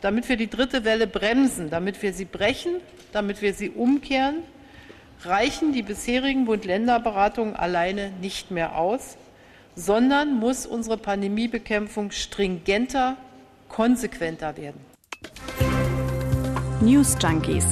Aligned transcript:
Damit 0.00 0.28
wir 0.28 0.36
die 0.36 0.48
dritte 0.48 0.84
Welle 0.84 1.06
bremsen, 1.06 1.70
damit 1.70 2.02
wir 2.02 2.12
sie 2.12 2.24
brechen, 2.24 2.76
damit 3.12 3.42
wir 3.42 3.52
sie 3.52 3.70
umkehren, 3.70 4.36
reichen 5.22 5.72
die 5.72 5.82
bisherigen 5.82 6.44
Bund-Länder-Beratungen 6.44 7.56
alleine 7.56 8.12
nicht 8.20 8.52
mehr 8.52 8.76
aus, 8.76 9.16
sondern 9.74 10.38
muss 10.38 10.66
unsere 10.66 10.96
Pandemiebekämpfung 10.96 12.12
stringenter, 12.12 13.16
konsequenter 13.68 14.56
werden. 14.56 14.80
News 16.80 17.16
Junkies. 17.20 17.66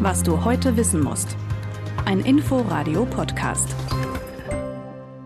Was 0.00 0.22
du 0.22 0.44
heute 0.44 0.76
wissen 0.76 1.02
musst. 1.02 1.36
Ein 2.04 2.20
Info-Radio-Podcast. 2.20 3.74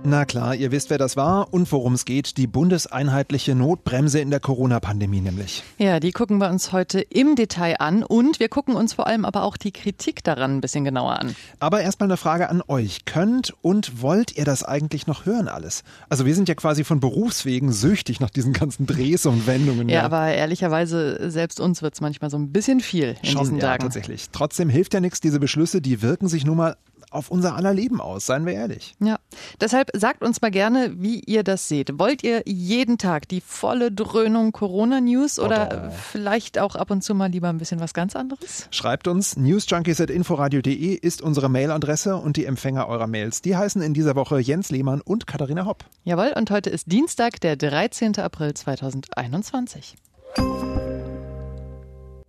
Na 0.03 0.25
klar, 0.25 0.55
ihr 0.55 0.73
wisst, 0.73 0.89
wer 0.89 0.97
das 0.97 1.17
war 1.19 1.53
und 1.53 1.71
worum 1.71 1.93
es 1.93 2.07
geht. 2.07 2.39
Die 2.39 2.47
bundeseinheitliche 2.47 3.55
Notbremse 3.55 4.19
in 4.19 4.31
der 4.31 4.41
Corona-Pandemie 4.41 5.21
nämlich. 5.21 5.63
Ja, 5.77 6.01
die 6.01 6.11
gucken 6.13 6.39
wir 6.39 6.49
uns 6.49 6.73
heute 6.73 7.01
im 7.01 7.37
Detail 7.37 7.77
an 7.81 8.03
und 8.03 8.41
wir 8.41 8.49
gucken 8.49 8.77
uns 8.77 8.95
vor 8.95 9.07
allem 9.07 9.27
aber 9.27 9.43
auch 9.43 9.59
die 9.59 9.73
Kritik 9.73 10.25
daran 10.25 10.57
ein 10.57 10.61
bisschen 10.63 10.85
genauer 10.85 11.21
an. 11.21 11.37
Aber 11.59 11.83
erstmal 11.83 12.09
eine 12.09 12.17
Frage 12.17 12.49
an 12.49 12.63
euch. 12.67 13.05
Könnt 13.05 13.53
und 13.61 14.01
wollt 14.01 14.37
ihr 14.39 14.47
das 14.47 14.65
eigentlich 14.65 15.07
noch 15.07 15.27
hören 15.27 15.49
alles? 15.49 15.85
Also 16.09 16.25
wir 16.25 16.35
sind 16.35 16.49
ja 16.49 16.55
quasi 16.55 16.83
von 16.83 16.99
Berufswegen 16.99 17.71
süchtig 17.71 18.21
nach 18.21 18.31
diesen 18.31 18.55
ganzen 18.55 18.87
Drehs 18.87 19.27
und 19.27 19.47
Wendungen. 19.47 19.91
Ja, 19.91 19.97
ja. 19.97 20.05
aber 20.05 20.29
ehrlicherweise, 20.29 21.31
selbst 21.31 21.61
uns 21.61 21.83
wird 21.83 21.93
es 21.93 22.01
manchmal 22.01 22.31
so 22.31 22.39
ein 22.39 22.53
bisschen 22.53 22.81
viel 22.81 23.17
in 23.21 23.31
Schon, 23.33 23.43
diesen 23.43 23.59
ja, 23.59 23.69
Tagen. 23.69 23.83
tatsächlich. 23.83 24.31
Trotzdem 24.33 24.71
hilft 24.71 24.95
ja 24.95 25.01
nichts, 25.01 25.21
diese 25.21 25.39
Beschlüsse, 25.39 25.83
die 25.83 26.01
wirken 26.01 26.27
sich 26.27 26.47
nun 26.47 26.57
mal 26.57 26.77
auf 27.11 27.31
unser 27.31 27.57
aller 27.57 27.75
Leben 27.75 28.01
aus, 28.01 28.27
seien 28.27 28.47
wir 28.47 28.55
ehrlich. 28.55 28.95
Ja, 29.01 29.19
deshalb 29.61 29.91
sagt 29.95 30.23
uns 30.23 30.41
mal 30.41 30.51
gerne, 30.51 30.95
wie 30.97 31.21
ihr 31.21 31.43
das 31.43 31.69
seht. 31.69 31.99
Wollt 31.99 32.23
ihr 32.23 32.43
jeden 32.47 32.99
Tag 32.99 33.29
die 33.29 33.41
volle 33.41 33.93
Dröhnung 33.93 34.53
Corona-News 34.53 35.39
oder 35.39 35.91
vielleicht 35.91 36.59
auch 36.59 36.77
ab 36.77 36.91
und 36.91 37.03
zu 37.03 37.15
mal 37.15 37.31
lieber 37.31 37.49
ein 37.49 37.59
bisschen 37.59 37.81
was 37.81 37.95
ganz 37.95 38.17
anderes? 38.17 38.69
Schreibt 38.71 39.09
uns, 39.09 39.37
newsjunkies.inforadio.de 39.37 40.95
ist 40.95 41.23
unsere 41.23 41.49
Mailadresse 41.49 42.17
und 42.17 42.37
die 42.37 42.45
Empfänger 42.45 42.89
eurer 42.89 43.07
Mails. 43.07 43.43
Die 43.43 43.57
heißen 43.57 43.83
in 43.83 43.95
dieser 43.95 44.15
Woche 44.15 44.39
Jens 44.39 44.71
Lehmann 44.71 45.01
und 45.01 45.27
Katharina 45.27 45.67
Hopp. 45.67 45.85
Jawohl, 46.05 46.33
und 46.37 46.51
heute 46.51 46.71
ist 46.71 46.91
Dienstag, 46.91 47.41
der 47.41 47.57
13. 47.57 48.17
April 48.19 48.55
2021. 48.55 49.97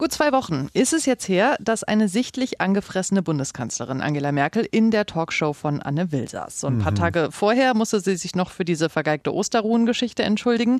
Gut 0.02 0.12
zwei 0.12 0.32
Wochen 0.32 0.68
ist 0.74 0.94
es 0.94 1.06
jetzt 1.06 1.30
her, 1.30 1.58
dass 1.60 1.84
eine 1.84 2.08
sichtlich 2.08 2.60
angefressene 2.60 3.22
Bundeskanzlerin 3.22 4.02
Angela 4.02 4.32
Merkel 4.32 4.68
in 4.72 4.90
der 4.90 5.06
Talkshow 5.06 5.54
von 5.54 5.80
Anne 5.80 6.12
Will 6.12 6.28
saß. 6.28 6.60
So 6.60 6.66
ein 6.66 6.80
paar 6.80 6.96
Tage 6.96 7.28
vorher 7.30 7.76
musste 7.76 8.00
sie 8.00 8.16
sich 8.16 8.34
noch 8.34 8.50
für 8.50 8.66
diese 8.66 8.90
vergeigte 8.90 9.32
Osterruhen-Geschichte 9.32 10.24
entschuldigen. 10.24 10.80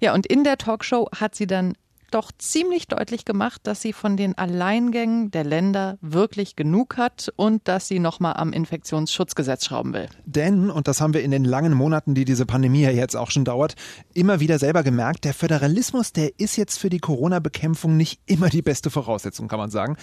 Ja, 0.00 0.14
und 0.14 0.24
in 0.24 0.44
der 0.44 0.56
Talkshow 0.56 1.10
hat 1.14 1.34
sie 1.34 1.46
dann 1.46 1.74
doch 2.14 2.30
ziemlich 2.38 2.86
deutlich 2.86 3.24
gemacht, 3.24 3.60
dass 3.64 3.82
sie 3.82 3.92
von 3.92 4.16
den 4.16 4.38
Alleingängen 4.38 5.30
der 5.30 5.44
Länder 5.44 5.98
wirklich 6.00 6.54
genug 6.54 6.96
hat 6.96 7.32
und 7.36 7.66
dass 7.66 7.88
sie 7.88 7.98
nochmal 7.98 8.34
am 8.36 8.52
Infektionsschutzgesetz 8.52 9.64
schrauben 9.64 9.92
will. 9.92 10.08
Denn, 10.24 10.70
und 10.70 10.86
das 10.86 11.00
haben 11.00 11.12
wir 11.12 11.22
in 11.22 11.32
den 11.32 11.44
langen 11.44 11.74
Monaten, 11.74 12.14
die 12.14 12.24
diese 12.24 12.46
Pandemie 12.46 12.82
ja 12.82 12.90
jetzt 12.90 13.16
auch 13.16 13.30
schon 13.30 13.44
dauert, 13.44 13.74
immer 14.14 14.40
wieder 14.40 14.58
selber 14.58 14.82
gemerkt, 14.82 15.24
der 15.24 15.34
Föderalismus, 15.34 16.12
der 16.12 16.38
ist 16.38 16.56
jetzt 16.56 16.78
für 16.78 16.90
die 16.90 17.00
Corona-Bekämpfung 17.00 17.96
nicht 17.96 18.20
immer 18.26 18.48
die 18.48 18.62
beste 18.62 18.90
Voraussetzung, 18.90 19.48
kann 19.48 19.58
man 19.58 19.70
sagen. 19.70 19.96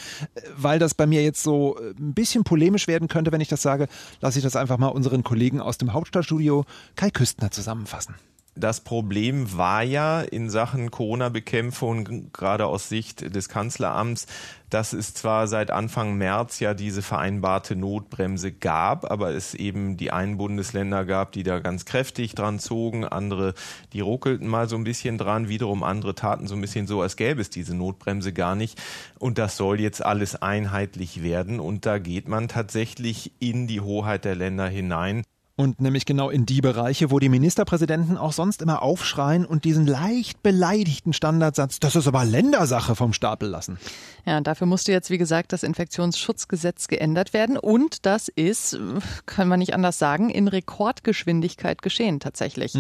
Weil 0.56 0.80
das 0.80 0.94
bei 0.94 1.08
mir 1.08 1.24
jetzt 1.24 1.44
so 1.44 1.78
äh, 1.78 1.92
ein 1.92 2.14
bisschen 2.14 2.44
polemisch 2.44 2.88
werden 2.88 3.08
könnte, 3.08 3.32
wenn 3.32 3.42
ich 3.42 3.48
das 3.48 3.62
sage, 3.62 3.88
lasse 4.20 4.40
ich 4.40 4.44
das 4.44 4.56
einfach 4.56 4.78
mal 4.78 4.90
unseren 4.90 5.24
Kollegen 5.24 5.62
aus 5.62 5.78
dem 5.78 5.94
Hauptstadtstudio 5.94 6.66
Kai 6.96 7.10
Küstner 7.10 7.52
zusammenfassen. 7.52 8.16
Das 8.56 8.82
Problem 8.82 9.58
war 9.58 9.82
ja 9.82 10.20
in 10.20 10.50
Sachen 10.50 10.92
Corona-Bekämpfung, 10.92 12.32
gerade 12.34 12.66
aus 12.66 12.90
Sicht 12.90 13.34
des 13.34 13.48
Kanzleramts, 13.48 14.28
dass 14.70 14.92
es 14.92 15.14
zwar 15.14 15.48
seit 15.48 15.72
Anfang 15.72 16.16
März 16.16 16.60
ja 16.60 16.74
diese 16.74 17.02
vereinbarte 17.02 17.78
Notbremse 17.78 18.52
gab, 18.52 19.10
aber 19.10 19.32
es 19.32 19.54
eben 19.54 19.96
die 19.96 20.12
einen 20.12 20.38
Bundesländer 20.38 21.06
gab, 21.06 21.32
die 21.32 21.44
da 21.44 21.60
ganz 21.60 21.86
kräftig 21.86 22.36
dran 22.36 22.60
zogen, 22.60 23.06
andere, 23.06 23.54
die 23.94 24.02
ruckelten 24.02 24.48
mal 24.48 24.68
so 24.68 24.76
ein 24.76 24.84
bisschen 24.84 25.18
dran, 25.18 25.48
wiederum 25.48 25.82
andere 25.82 26.14
taten 26.14 26.48
so 26.48 26.56
ein 26.56 26.62
bisschen 26.62 26.88
so, 26.88 27.02
als 27.02 27.16
gäbe 27.16 27.40
es 27.40 27.50
diese 27.50 27.74
Notbremse 27.76 28.34
gar 28.34 28.56
nicht. 28.56 28.82
Und 29.18 29.38
das 29.38 29.56
soll 29.56 29.80
jetzt 29.80 30.04
alles 30.04 30.42
einheitlich 30.42 31.24
werden 31.24 31.62
und 31.62 31.86
da 31.86 32.00
geht 32.00 32.28
man 32.28 32.50
tatsächlich 32.50 33.32
in 33.40 33.68
die 33.68 33.80
Hoheit 33.80 34.26
der 34.26 34.36
Länder 34.36 34.68
hinein. 34.68 35.24
Und 35.58 35.82
nämlich 35.82 36.06
genau 36.06 36.30
in 36.30 36.46
die 36.46 36.62
Bereiche, 36.62 37.12
wo 37.12 37.20
die 37.20 37.30
Ministerpräsidenten 37.30 38.18
auch 38.18 38.34
sonst 38.34 38.62
immer 38.62 38.82
aufschreien 38.82 39.46
und 39.46 39.66
diesen 39.66 39.86
leicht 39.86 40.42
beleidigten 40.42 41.14
Standardsatz, 41.14 41.80
das 41.80 41.96
ist 41.96 42.08
aber 42.08 42.26
Ländersache 42.26 42.96
vom 42.96 43.14
Stapel 43.14 43.50
lassen. 43.50 43.78
Ja, 44.26 44.38
und 44.38 44.48
dafür 44.48 44.68
musste 44.68 44.92
jetzt, 44.92 45.10
wie 45.10 45.18
gesagt, 45.18 45.52
das 45.52 45.64
Infektionsschutzgesetz 45.64 46.88
geändert 46.88 47.34
werden. 47.34 47.58
Und 47.58 48.06
das 48.06 48.28
ist, 48.28 48.80
kann 49.26 49.48
man 49.48 49.60
nicht 49.60 49.74
anders 49.74 50.00
sagen, 50.00 50.30
in 50.30 50.48
Rekordgeschwindigkeit 50.48 51.82
geschehen 51.82 52.20
tatsächlich. 52.20 52.74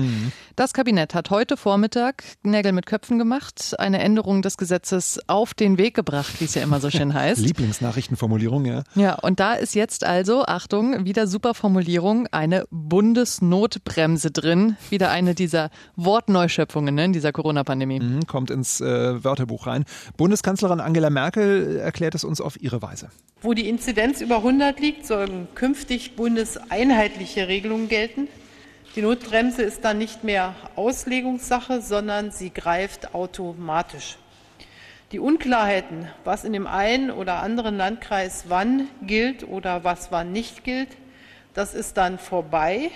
Das 0.56 0.74
Kabinett 0.74 1.14
hat 1.14 1.30
heute 1.30 1.58
Vormittag 1.58 2.24
Nägel 2.44 2.72
mit 2.72 2.86
Köpfen 2.86 3.20
gemacht, 3.20 3.76
eine 3.80 4.00
Änderung 4.00 4.42
des 4.42 4.58
Gesetzes 4.58 5.20
auf 5.28 5.53
den 5.53 5.78
Weg 5.78 5.96
gebracht, 5.96 6.40
wie 6.40 6.46
es 6.46 6.56
ja 6.56 6.64
immer 6.64 6.80
so 6.80 6.90
schön 6.90 7.14
heißt. 7.14 7.42
Lieblingsnachrichtenformulierung, 7.42 8.66
ja. 8.66 8.84
Ja, 8.96 9.16
und 9.16 9.40
da 9.40 9.53
ist 9.53 9.76
jetzt 9.76 10.03
also, 10.03 10.46
Achtung, 10.46 11.06
wieder 11.06 11.28
super 11.28 11.53
Formulierung, 11.53 12.28
eine 12.32 12.61
Bundesnotbremse 12.70 14.32
drin. 14.32 14.78
Wieder 14.90 15.10
eine 15.10 15.36
dieser 15.36 15.70
Wortneuschöpfungen 15.96 16.96
ne, 16.96 17.06
in 17.06 17.14
dieser 17.14 17.32
Corona-Pandemie. 17.32 18.00
Mhm, 18.00 18.28
Kommt 18.28 18.52
ins 18.52 18.82
äh, 18.82 19.24
Wörterbuch 19.24 19.68
rein. 19.68 19.86
Bundeskanzlerin 20.18 20.80
Angela 20.80 21.10
Merkel 21.10 21.78
erklärt 21.78 22.16
es 22.16 22.24
uns 22.24 22.42
auf 22.42 22.62
ihre 22.62 22.82
Weise. 22.82 23.10
Wo 23.42 23.54
die 23.54 23.68
Inzidenz 23.68 24.22
über 24.22 24.38
100 24.38 24.80
liegt, 24.80 25.06
sollen 25.06 25.48
künftig 25.56 26.16
bundeseinheitliche 26.16 27.48
Regelungen 27.48 27.88
gelten. 27.88 28.28
Die 28.96 29.02
Notbremse 29.02 29.62
ist 29.64 29.86
dann 29.86 29.98
nicht 29.98 30.24
mehr 30.24 30.54
Auslegungssache, 30.76 31.82
sondern 31.82 32.32
sie 32.32 32.52
greift 32.52 33.16
automatisch. 33.16 34.18
Die 35.12 35.20
Unklarheiten, 35.20 36.08
was 36.24 36.46
in 36.46 36.54
dem 36.54 36.68
einen 36.68 37.12
oder 37.12 37.42
anderen 37.42 37.76
Landkreis 37.76 38.46
wann 38.48 38.88
gilt 39.02 39.46
oder 39.46 39.84
was 39.84 40.12
wann 40.12 40.32
nicht 40.32 40.64
gilt, 40.64 40.90
das 41.54 41.74
ist 41.74 41.98
dann 41.98 42.18
vorbei. 42.18 42.92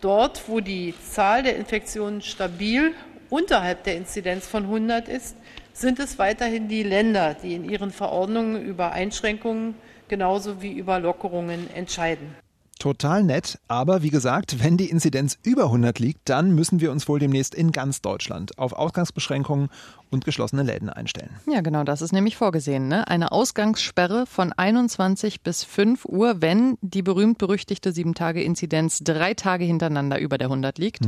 Dort, 0.00 0.48
wo 0.48 0.60
die 0.60 0.94
Zahl 1.10 1.42
der 1.42 1.56
Infektionen 1.56 2.22
stabil 2.22 2.94
unterhalb 3.28 3.84
der 3.84 3.96
Inzidenz 3.96 4.46
von 4.46 4.64
100 4.64 5.08
ist, 5.08 5.36
sind 5.72 5.98
es 5.98 6.18
weiterhin 6.18 6.68
die 6.68 6.82
Länder, 6.82 7.34
die 7.34 7.54
in 7.54 7.68
ihren 7.68 7.90
Verordnungen 7.90 8.62
über 8.62 8.92
Einschränkungen 8.92 9.74
genauso 10.08 10.60
wie 10.62 10.72
über 10.72 10.98
Lockerungen 10.98 11.72
entscheiden. 11.74 12.34
Total 12.80 13.22
nett, 13.22 13.58
aber 13.68 14.02
wie 14.02 14.08
gesagt, 14.08 14.64
wenn 14.64 14.78
die 14.78 14.88
Inzidenz 14.88 15.38
über 15.42 15.64
100 15.64 15.98
liegt, 15.98 16.30
dann 16.30 16.54
müssen 16.54 16.80
wir 16.80 16.90
uns 16.90 17.06
wohl 17.08 17.18
demnächst 17.18 17.54
in 17.54 17.72
ganz 17.72 18.00
Deutschland 18.00 18.56
auf 18.58 18.72
Ausgangsbeschränkungen 18.72 19.68
und 20.08 20.24
geschlossene 20.24 20.62
Läden 20.62 20.88
einstellen. 20.88 21.28
Ja, 21.46 21.60
genau, 21.60 21.84
das 21.84 22.00
ist 22.00 22.12
nämlich 22.12 22.38
vorgesehen. 22.38 22.88
Ne? 22.88 23.06
Eine 23.06 23.32
Ausgangssperre 23.32 24.24
von 24.24 24.54
21 24.54 25.42
bis 25.42 25.62
5 25.62 26.06
Uhr, 26.06 26.40
wenn 26.40 26.78
die 26.80 27.02
berühmt-berüchtigte 27.02 27.90
7-Tage-Inzidenz 27.90 29.00
drei 29.04 29.34
Tage 29.34 29.66
hintereinander 29.66 30.18
über 30.18 30.38
der 30.38 30.46
100 30.46 30.78
liegt. 30.78 31.00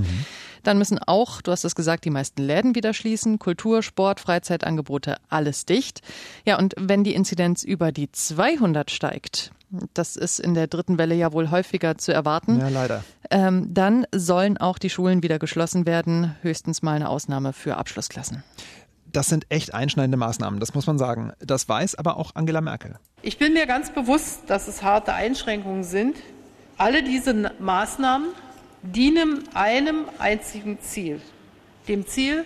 Dann 0.65 0.77
müssen 0.77 0.99
auch, 0.99 1.41
du 1.41 1.53
hast 1.53 1.65
es 1.65 1.75
gesagt, 1.75 2.05
die 2.05 2.11
meisten 2.11 2.43
Läden 2.43 2.75
wieder 2.75 2.93
schließen. 2.93 3.39
Kultur, 3.39 3.83
Sport, 3.83 4.21
Freizeitangebote, 4.21 5.17
alles 5.31 5.65
dicht. 5.65 6.03
Ja, 6.45 6.59
und 6.59 6.75
wenn 6.79 7.03
die 7.03 7.15
Inzidenz 7.15 7.65
über 7.65 7.93
die 7.93 8.13
200 8.13 8.91
steigt, 8.91 9.53
das 9.95 10.17
ist 10.17 10.39
in 10.39 10.55
der 10.55 10.67
dritten 10.67 10.99
Welle 10.99 11.15
ja 11.15 11.33
wohl 11.33 11.51
häufiger 11.51 11.97
zu 11.99 12.13
erwarten. 12.13 12.61
Ja, 12.61 12.69
leider. 12.69 13.05
Ähm, 13.31 13.73
dann 13.73 14.07
sollen 14.15 14.59
auch 14.59 14.79
die 14.79 14.91
Schulen 14.91 15.23
wieder 15.23 15.39
geschlossen 15.39 15.87
werden. 15.87 16.37
Höchstens 16.43 16.83
mal 16.83 16.97
eine 16.97 17.09
Ausnahme 17.09 17.53
für 17.53 17.77
Abschlussklassen. 17.77 18.45
Das 19.13 19.27
sind 19.27 19.47
echt 19.51 19.75
einschneidende 19.75 20.17
Maßnahmen, 20.17 20.59
das 20.59 20.75
muss 20.75 20.87
man 20.87 20.99
sagen. 20.99 21.33
Das 21.39 21.69
weiß 21.69 21.97
aber 21.97 22.17
auch 22.17 22.35
Angela 22.35 22.61
Merkel. 22.61 22.97
Ich 23.21 23.39
bin 23.39 23.53
mir 23.53 23.67
ganz 23.67 23.91
bewusst, 23.91 24.43
dass 24.47 24.69
es 24.69 24.83
harte 24.83 25.13
Einschränkungen 25.13 25.85
sind. 25.85 26.17
Alle 26.79 27.03
diese 27.03 27.53
Maßnahmen 27.59 28.29
dienen 28.83 29.45
einem 29.55 30.07
einzigen 30.19 30.81
Ziel. 30.81 31.21
Dem 31.89 32.07
Ziel, 32.07 32.45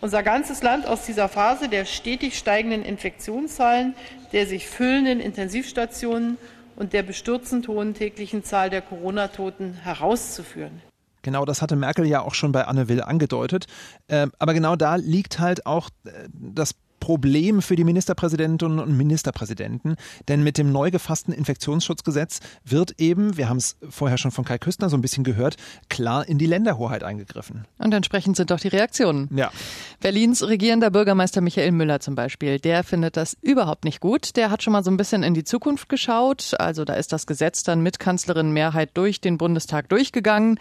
unser 0.00 0.22
ganzes 0.22 0.62
Land 0.62 0.86
aus 0.86 1.04
dieser 1.04 1.28
Phase 1.28 1.68
der 1.68 1.84
stetig 1.84 2.38
steigenden 2.38 2.84
Infektionszahlen, 2.84 3.94
der 4.32 4.46
sich 4.46 4.68
füllenden 4.68 5.20
Intensivstationen 5.20 6.38
und 6.76 6.92
der 6.92 7.02
bestürzend 7.02 7.68
hohen 7.68 7.94
täglichen 7.94 8.44
Zahl 8.44 8.70
der 8.70 8.82
Corona-Toten 8.82 9.74
herauszuführen. 9.74 10.82
Genau, 11.22 11.46
das 11.46 11.62
hatte 11.62 11.74
Merkel 11.74 12.06
ja 12.06 12.20
auch 12.20 12.34
schon 12.34 12.52
bei 12.52 12.66
Anne 12.66 12.88
Will 12.88 13.00
angedeutet. 13.02 13.66
Ähm, 14.08 14.32
aber 14.38 14.52
genau 14.52 14.76
da 14.76 14.96
liegt 14.96 15.38
halt 15.38 15.64
auch 15.64 15.88
äh, 16.04 16.28
das 16.32 16.74
Problem 17.04 17.60
für 17.60 17.76
die 17.76 17.84
Ministerpräsidentinnen 17.84 18.78
und 18.78 18.96
Ministerpräsidenten, 18.96 19.96
denn 20.28 20.42
mit 20.42 20.56
dem 20.56 20.72
neu 20.72 20.90
gefassten 20.90 21.34
Infektionsschutzgesetz 21.34 22.40
wird 22.64 22.98
eben, 22.98 23.36
wir 23.36 23.50
haben 23.50 23.58
es 23.58 23.76
vorher 23.90 24.16
schon 24.16 24.30
von 24.30 24.46
Kai 24.46 24.56
Küstner 24.56 24.88
so 24.88 24.96
ein 24.96 25.02
bisschen 25.02 25.22
gehört, 25.22 25.56
klar 25.90 26.26
in 26.26 26.38
die 26.38 26.46
Länderhoheit 26.46 27.04
eingegriffen. 27.04 27.66
Und 27.76 27.92
entsprechend 27.92 28.38
sind 28.38 28.50
doch 28.50 28.58
die 28.58 28.68
Reaktionen. 28.68 29.28
Ja. 29.36 29.52
Berlins 30.00 30.42
regierender 30.48 30.90
Bürgermeister 30.90 31.42
Michael 31.42 31.72
Müller 31.72 32.00
zum 32.00 32.14
Beispiel, 32.14 32.58
der 32.58 32.82
findet 32.84 33.18
das 33.18 33.36
überhaupt 33.42 33.84
nicht 33.84 34.00
gut. 34.00 34.34
Der 34.36 34.50
hat 34.50 34.62
schon 34.62 34.72
mal 34.72 34.82
so 34.82 34.90
ein 34.90 34.96
bisschen 34.96 35.22
in 35.22 35.34
die 35.34 35.44
Zukunft 35.44 35.90
geschaut. 35.90 36.54
Also 36.58 36.86
da 36.86 36.94
ist 36.94 37.12
das 37.12 37.26
Gesetz 37.26 37.64
dann 37.64 37.82
mit 37.82 37.98
Kanzlerin-Mehrheit 37.98 38.92
durch 38.94 39.20
den 39.20 39.36
Bundestag 39.36 39.90
durchgegangen. 39.90 40.58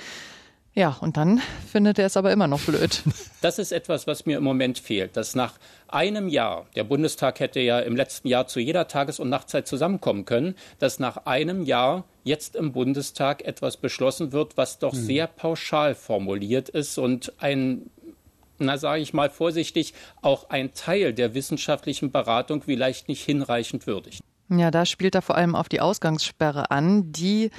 Ja, 0.76 0.98
und 1.02 1.18
dann 1.18 1.40
findet 1.72 2.00
er 2.00 2.08
es 2.08 2.18
aber 2.18 2.32
immer 2.32 2.48
noch 2.48 2.62
blöd. 2.62 3.04
Das 3.42 3.60
ist 3.60 3.74
etwas, 3.74 4.08
was 4.08 4.26
mir 4.26 4.38
im 4.38 4.44
Moment 4.46 4.80
fehlt, 4.80 5.18
dass 5.18 5.36
nach 5.36 5.56
einem 5.90 6.30
Jahr, 6.30 6.66
der 6.78 6.86
Bundestag 6.86 7.42
hätte 7.42 7.60
ja 7.60 7.82
im 7.82 7.94
letzten 7.94 8.30
Jahr 8.30 8.48
zu 8.48 8.62
jeder 8.62 8.88
Tages- 8.88 9.20
und 9.20 9.28
Nachtzeit 9.28 9.68
zusammenkommen 9.68 10.24
können, 10.24 10.56
dass 10.80 10.98
nach 10.98 11.26
einem 11.26 11.66
Jahr 11.66 12.06
jetzt 12.24 12.56
im 12.56 12.72
Bundestag 12.72 13.44
etwas 13.44 13.76
beschlossen 13.76 14.32
wird, 14.32 14.56
was 14.56 14.80
doch 14.80 14.94
hm. 14.94 15.04
sehr 15.04 15.28
pauschal 15.28 15.94
formuliert 15.94 16.70
ist 16.70 16.98
und 16.98 17.34
ein 17.40 17.90
na 18.60 18.78
sage 18.78 19.02
ich 19.02 19.14
mal 19.14 19.30
vorsichtig, 19.30 19.94
auch 20.22 20.50
ein 20.50 20.74
Teil 20.74 21.14
der 21.14 21.34
wissenschaftlichen 21.34 22.12
Beratung 22.12 22.62
vielleicht 22.62 23.10
nicht 23.10 23.26
hinreichend 23.26 23.88
würdigt. 23.88 24.22
Ja, 24.50 24.72
da 24.72 24.86
spielt 24.86 25.16
er 25.16 25.22
vor 25.22 25.36
allem 25.36 25.56
auf 25.56 25.68
die 25.68 25.82
Ausgangssperre 25.82 26.72
an, 26.72 27.12
die 27.12 27.52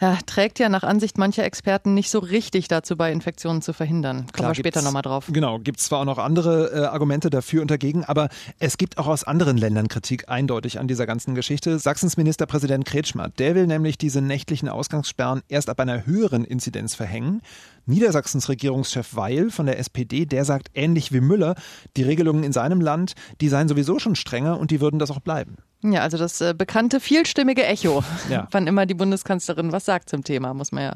ja, 0.00 0.18
trägt 0.26 0.58
ja 0.58 0.68
nach 0.68 0.82
Ansicht 0.82 1.18
mancher 1.18 1.44
Experten 1.44 1.94
nicht 1.94 2.10
so 2.10 2.18
richtig 2.18 2.68
dazu 2.68 2.96
bei, 2.96 3.12
Infektionen 3.12 3.62
zu 3.62 3.72
verhindern. 3.72 4.18
Kommen 4.18 4.32
Klar, 4.32 4.50
wir 4.50 4.54
später 4.54 4.82
nochmal 4.82 5.02
drauf. 5.02 5.28
Genau, 5.32 5.58
gibt 5.58 5.80
es 5.80 5.86
zwar 5.86 6.00
auch 6.00 6.04
noch 6.04 6.18
andere 6.18 6.72
äh, 6.72 6.84
Argumente 6.86 7.30
dafür 7.30 7.62
und 7.62 7.70
dagegen, 7.70 8.04
aber 8.04 8.28
es 8.58 8.78
gibt 8.78 8.98
auch 8.98 9.06
aus 9.06 9.24
anderen 9.24 9.56
Ländern 9.56 9.88
Kritik 9.88 10.28
eindeutig 10.28 10.78
an 10.78 10.88
dieser 10.88 11.06
ganzen 11.06 11.34
Geschichte. 11.34 11.78
Sachsens 11.78 12.16
Ministerpräsident 12.16 12.84
Kretschmer, 12.84 13.28
der 13.30 13.54
will 13.54 13.66
nämlich 13.66 13.98
diese 13.98 14.20
nächtlichen 14.20 14.68
Ausgangssperren 14.68 15.42
erst 15.48 15.70
ab 15.70 15.80
einer 15.80 16.06
höheren 16.06 16.44
Inzidenz 16.44 16.94
verhängen. 16.94 17.42
Niedersachsens 17.86 18.48
Regierungschef 18.48 19.14
Weil 19.14 19.50
von 19.50 19.66
der 19.66 19.78
SPD, 19.78 20.26
der 20.26 20.44
sagt 20.44 20.70
ähnlich 20.74 21.12
wie 21.12 21.20
Müller, 21.20 21.54
die 21.96 22.02
Regelungen 22.02 22.42
in 22.42 22.52
seinem 22.52 22.80
Land, 22.80 23.14
die 23.40 23.48
seien 23.48 23.68
sowieso 23.68 23.98
schon 23.98 24.16
strenger 24.16 24.58
und 24.58 24.70
die 24.70 24.80
würden 24.80 24.98
das 24.98 25.10
auch 25.10 25.20
bleiben. 25.20 25.56
Ja, 25.92 26.02
also 26.02 26.18
das 26.18 26.40
äh, 26.40 26.54
bekannte 26.56 27.00
vielstimmige 27.00 27.64
Echo, 27.64 28.02
ja. 28.30 28.48
wann 28.50 28.66
immer 28.66 28.86
die 28.86 28.94
Bundeskanzlerin 28.94 29.72
was 29.72 29.84
sagt 29.84 30.10
zum 30.10 30.24
Thema, 30.24 30.54
muss 30.54 30.72
man 30.72 30.84
ja 30.84 30.92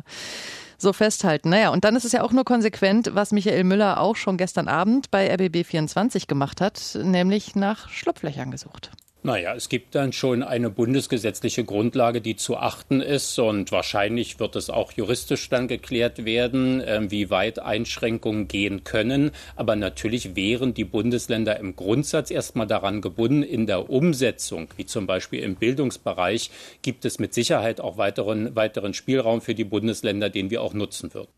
so 0.78 0.92
festhalten. 0.92 1.50
Naja, 1.50 1.70
und 1.70 1.84
dann 1.84 1.96
ist 1.96 2.04
es 2.04 2.12
ja 2.12 2.22
auch 2.22 2.32
nur 2.32 2.44
konsequent, 2.44 3.10
was 3.14 3.32
Michael 3.32 3.64
Müller 3.64 4.00
auch 4.00 4.16
schon 4.16 4.37
gestern 4.37 4.69
Abend 4.69 5.10
bei 5.10 5.32
RBB 5.32 5.66
24 5.66 6.26
gemacht 6.26 6.60
hat, 6.60 6.98
nämlich 7.02 7.54
nach 7.54 7.88
Schlupflöchern 7.90 8.50
gesucht. 8.50 8.90
Naja, 9.22 9.55
es 9.55 9.69
gibt 9.69 9.94
dann 9.94 10.14
schon 10.14 10.43
eine 10.43 10.70
bundesgesetzliche 10.70 11.62
Grundlage, 11.62 12.22
die 12.22 12.37
zu 12.37 12.56
achten 12.56 13.02
ist 13.02 13.38
und 13.38 13.70
wahrscheinlich 13.70 14.40
wird 14.40 14.56
es 14.56 14.70
auch 14.70 14.93
juristisch 14.93 15.46
dann 15.50 15.69
geklärt 15.69 16.25
werden, 16.25 16.82
ähm, 16.87 17.11
wie 17.11 17.28
weit 17.28 17.58
Einschränkungen 17.58 18.49
gehen 18.49 18.82
können. 18.82 19.32
Aber 19.56 19.76
natürlich 19.76 20.37
wären 20.37 20.72
die 20.72 20.87
Bundesländer 20.87 21.61
im 21.61 21.76
Grundsatz 21.76 22.31
erstmal 22.31 22.67
daran 22.67 23.02
gebunden. 23.02 23.43
In 23.43 23.67
der 23.67 23.90
Umsetzung, 23.90 24.69
wie 24.78 24.87
zum 24.87 25.06
Beispiel 25.06 25.40
im 25.40 25.56
Bildungsbereich, 25.56 26.50
gibt 26.81 27.05
es 27.05 27.19
mit 27.19 27.34
Sicherheit 27.34 27.82
auch 27.82 27.99
weiteren, 27.99 28.56
weiteren 28.56 28.94
Spielraum 28.94 29.43
für 29.43 29.55
die 29.55 29.64
Bundesländer, 29.64 30.31
den 30.31 30.49
wir 30.49 30.62
auch 30.62 30.73
nutzen 30.73 31.12
würden. 31.12 31.28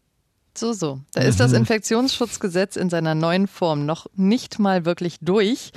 So, 0.56 0.72
so. 0.72 1.00
Da 1.14 1.22
ist 1.22 1.40
das 1.40 1.50
mhm. 1.50 1.58
Infektionsschutzgesetz 1.58 2.76
in 2.76 2.90
seiner 2.90 3.16
neuen 3.16 3.48
Form 3.48 3.86
noch 3.86 4.06
nicht 4.14 4.60
mal 4.60 4.84
wirklich 4.84 5.16
durch. 5.20 5.72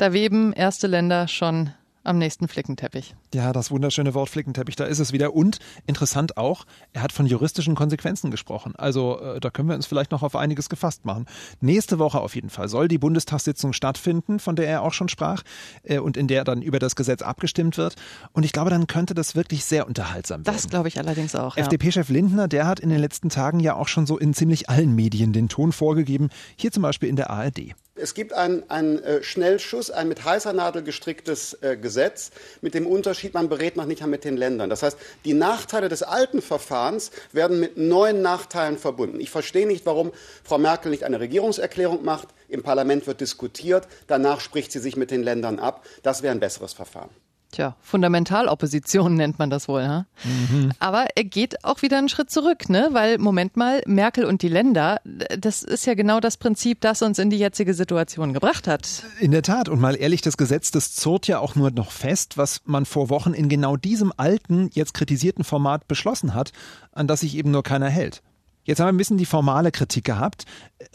Da 0.00 0.14
weben 0.14 0.54
erste 0.54 0.86
Länder 0.86 1.28
schon 1.28 1.74
am 2.04 2.16
nächsten 2.16 2.48
Flickenteppich. 2.48 3.14
Ja, 3.32 3.52
das 3.52 3.70
wunderschöne 3.70 4.12
Wort 4.14 4.28
Flickenteppich, 4.28 4.74
da 4.74 4.86
ist 4.86 4.98
es 4.98 5.12
wieder. 5.12 5.34
Und 5.34 5.58
interessant 5.86 6.36
auch, 6.36 6.64
er 6.92 7.02
hat 7.02 7.12
von 7.12 7.26
juristischen 7.26 7.76
Konsequenzen 7.76 8.32
gesprochen. 8.32 8.74
Also 8.76 9.20
äh, 9.20 9.38
da 9.38 9.50
können 9.50 9.68
wir 9.68 9.76
uns 9.76 9.86
vielleicht 9.86 10.10
noch 10.10 10.24
auf 10.24 10.34
einiges 10.34 10.68
gefasst 10.68 11.04
machen. 11.04 11.26
Nächste 11.60 12.00
Woche 12.00 12.20
auf 12.20 12.34
jeden 12.34 12.50
Fall 12.50 12.68
soll 12.68 12.88
die 12.88 12.98
Bundestagssitzung 12.98 13.72
stattfinden, 13.72 14.40
von 14.40 14.56
der 14.56 14.66
er 14.66 14.82
auch 14.82 14.92
schon 14.92 15.08
sprach 15.08 15.44
äh, 15.84 15.98
und 15.98 16.16
in 16.16 16.26
der 16.26 16.42
dann 16.42 16.60
über 16.60 16.80
das 16.80 16.96
Gesetz 16.96 17.22
abgestimmt 17.22 17.78
wird. 17.78 17.94
Und 18.32 18.44
ich 18.44 18.52
glaube, 18.52 18.70
dann 18.70 18.88
könnte 18.88 19.14
das 19.14 19.36
wirklich 19.36 19.64
sehr 19.64 19.86
unterhaltsam 19.86 20.44
werden. 20.44 20.52
Das 20.52 20.68
glaube 20.68 20.88
ich 20.88 20.98
allerdings 20.98 21.36
auch. 21.36 21.56
Ja. 21.56 21.62
FDP-Chef 21.62 22.08
Lindner, 22.08 22.48
der 22.48 22.66
hat 22.66 22.80
in 22.80 22.88
den 22.88 22.98
letzten 22.98 23.28
Tagen 23.28 23.60
ja 23.60 23.76
auch 23.76 23.86
schon 23.86 24.06
so 24.06 24.18
in 24.18 24.34
ziemlich 24.34 24.68
allen 24.68 24.96
Medien 24.96 25.32
den 25.32 25.48
Ton 25.48 25.70
vorgegeben. 25.70 26.30
Hier 26.56 26.72
zum 26.72 26.82
Beispiel 26.82 27.08
in 27.08 27.14
der 27.14 27.30
ARD. 27.30 27.74
Es 28.00 28.14
gibt 28.14 28.32
einen, 28.32 28.62
äh, 29.02 29.22
Schnellschuss, 29.22 29.90
ein 29.90 30.08
mit 30.08 30.24
heißer 30.24 30.52
Nadel 30.52 30.82
gestricktes 30.82 31.54
äh, 31.60 31.76
Gesetz, 31.76 32.30
mit 32.62 32.74
dem 32.74 32.86
Unterschied, 33.20 33.34
man 33.34 33.50
berät 33.50 33.76
noch 33.76 33.84
nicht 33.84 34.06
mit 34.06 34.24
den 34.24 34.38
Ländern. 34.38 34.70
Das 34.70 34.82
heißt, 34.82 34.96
die 35.26 35.34
Nachteile 35.34 35.90
des 35.90 36.02
alten 36.02 36.40
Verfahrens 36.40 37.10
werden 37.32 37.60
mit 37.60 37.76
neuen 37.76 38.22
Nachteilen 38.22 38.78
verbunden. 38.78 39.20
Ich 39.20 39.28
verstehe 39.28 39.66
nicht, 39.66 39.84
warum 39.84 40.10
Frau 40.42 40.56
Merkel 40.56 40.90
nicht 40.90 41.04
eine 41.04 41.20
Regierungserklärung 41.20 42.02
macht. 42.02 42.28
Im 42.48 42.62
Parlament 42.62 43.06
wird 43.06 43.20
diskutiert, 43.20 43.86
danach 44.06 44.40
spricht 44.40 44.72
sie 44.72 44.78
sich 44.78 44.96
mit 44.96 45.10
den 45.10 45.22
Ländern 45.22 45.58
ab. 45.58 45.84
Das 46.02 46.22
wäre 46.22 46.32
ein 46.32 46.40
besseres 46.40 46.72
Verfahren. 46.72 47.10
Tja, 47.52 47.76
Fundamentalopposition 47.80 49.14
nennt 49.16 49.38
man 49.38 49.50
das 49.50 49.68
wohl. 49.68 49.86
Ne? 49.86 50.06
Mhm. 50.24 50.72
Aber 50.78 51.06
er 51.14 51.24
geht 51.24 51.64
auch 51.64 51.82
wieder 51.82 51.98
einen 51.98 52.08
Schritt 52.08 52.30
zurück, 52.30 52.68
ne? 52.68 52.88
Weil, 52.92 53.18
Moment 53.18 53.56
mal, 53.56 53.82
Merkel 53.86 54.24
und 54.24 54.42
die 54.42 54.48
Länder, 54.48 55.00
das 55.38 55.62
ist 55.62 55.86
ja 55.86 55.94
genau 55.94 56.20
das 56.20 56.36
Prinzip, 56.36 56.80
das 56.80 57.02
uns 57.02 57.18
in 57.18 57.30
die 57.30 57.38
jetzige 57.38 57.74
Situation 57.74 58.32
gebracht 58.32 58.68
hat. 58.68 59.02
In 59.18 59.32
der 59.32 59.42
Tat. 59.42 59.68
Und 59.68 59.80
mal 59.80 59.96
ehrlich, 59.96 60.20
das 60.20 60.36
Gesetz, 60.36 60.70
das 60.70 60.94
zurrt 60.94 61.26
ja 61.26 61.38
auch 61.38 61.54
nur 61.54 61.70
noch 61.70 61.90
fest, 61.90 62.36
was 62.36 62.62
man 62.64 62.86
vor 62.86 63.10
Wochen 63.10 63.32
in 63.32 63.48
genau 63.48 63.76
diesem 63.76 64.12
alten, 64.16 64.70
jetzt 64.72 64.94
kritisierten 64.94 65.44
Format 65.44 65.88
beschlossen 65.88 66.34
hat, 66.34 66.52
an 66.92 67.06
das 67.06 67.20
sich 67.20 67.36
eben 67.36 67.50
nur 67.50 67.62
keiner 67.62 67.88
hält. 67.88 68.22
Jetzt 68.70 68.78
haben 68.78 68.86
wir 68.86 68.92
ein 68.92 68.98
bisschen 68.98 69.18
die 69.18 69.26
formale 69.26 69.72
Kritik 69.72 70.04
gehabt. 70.04 70.44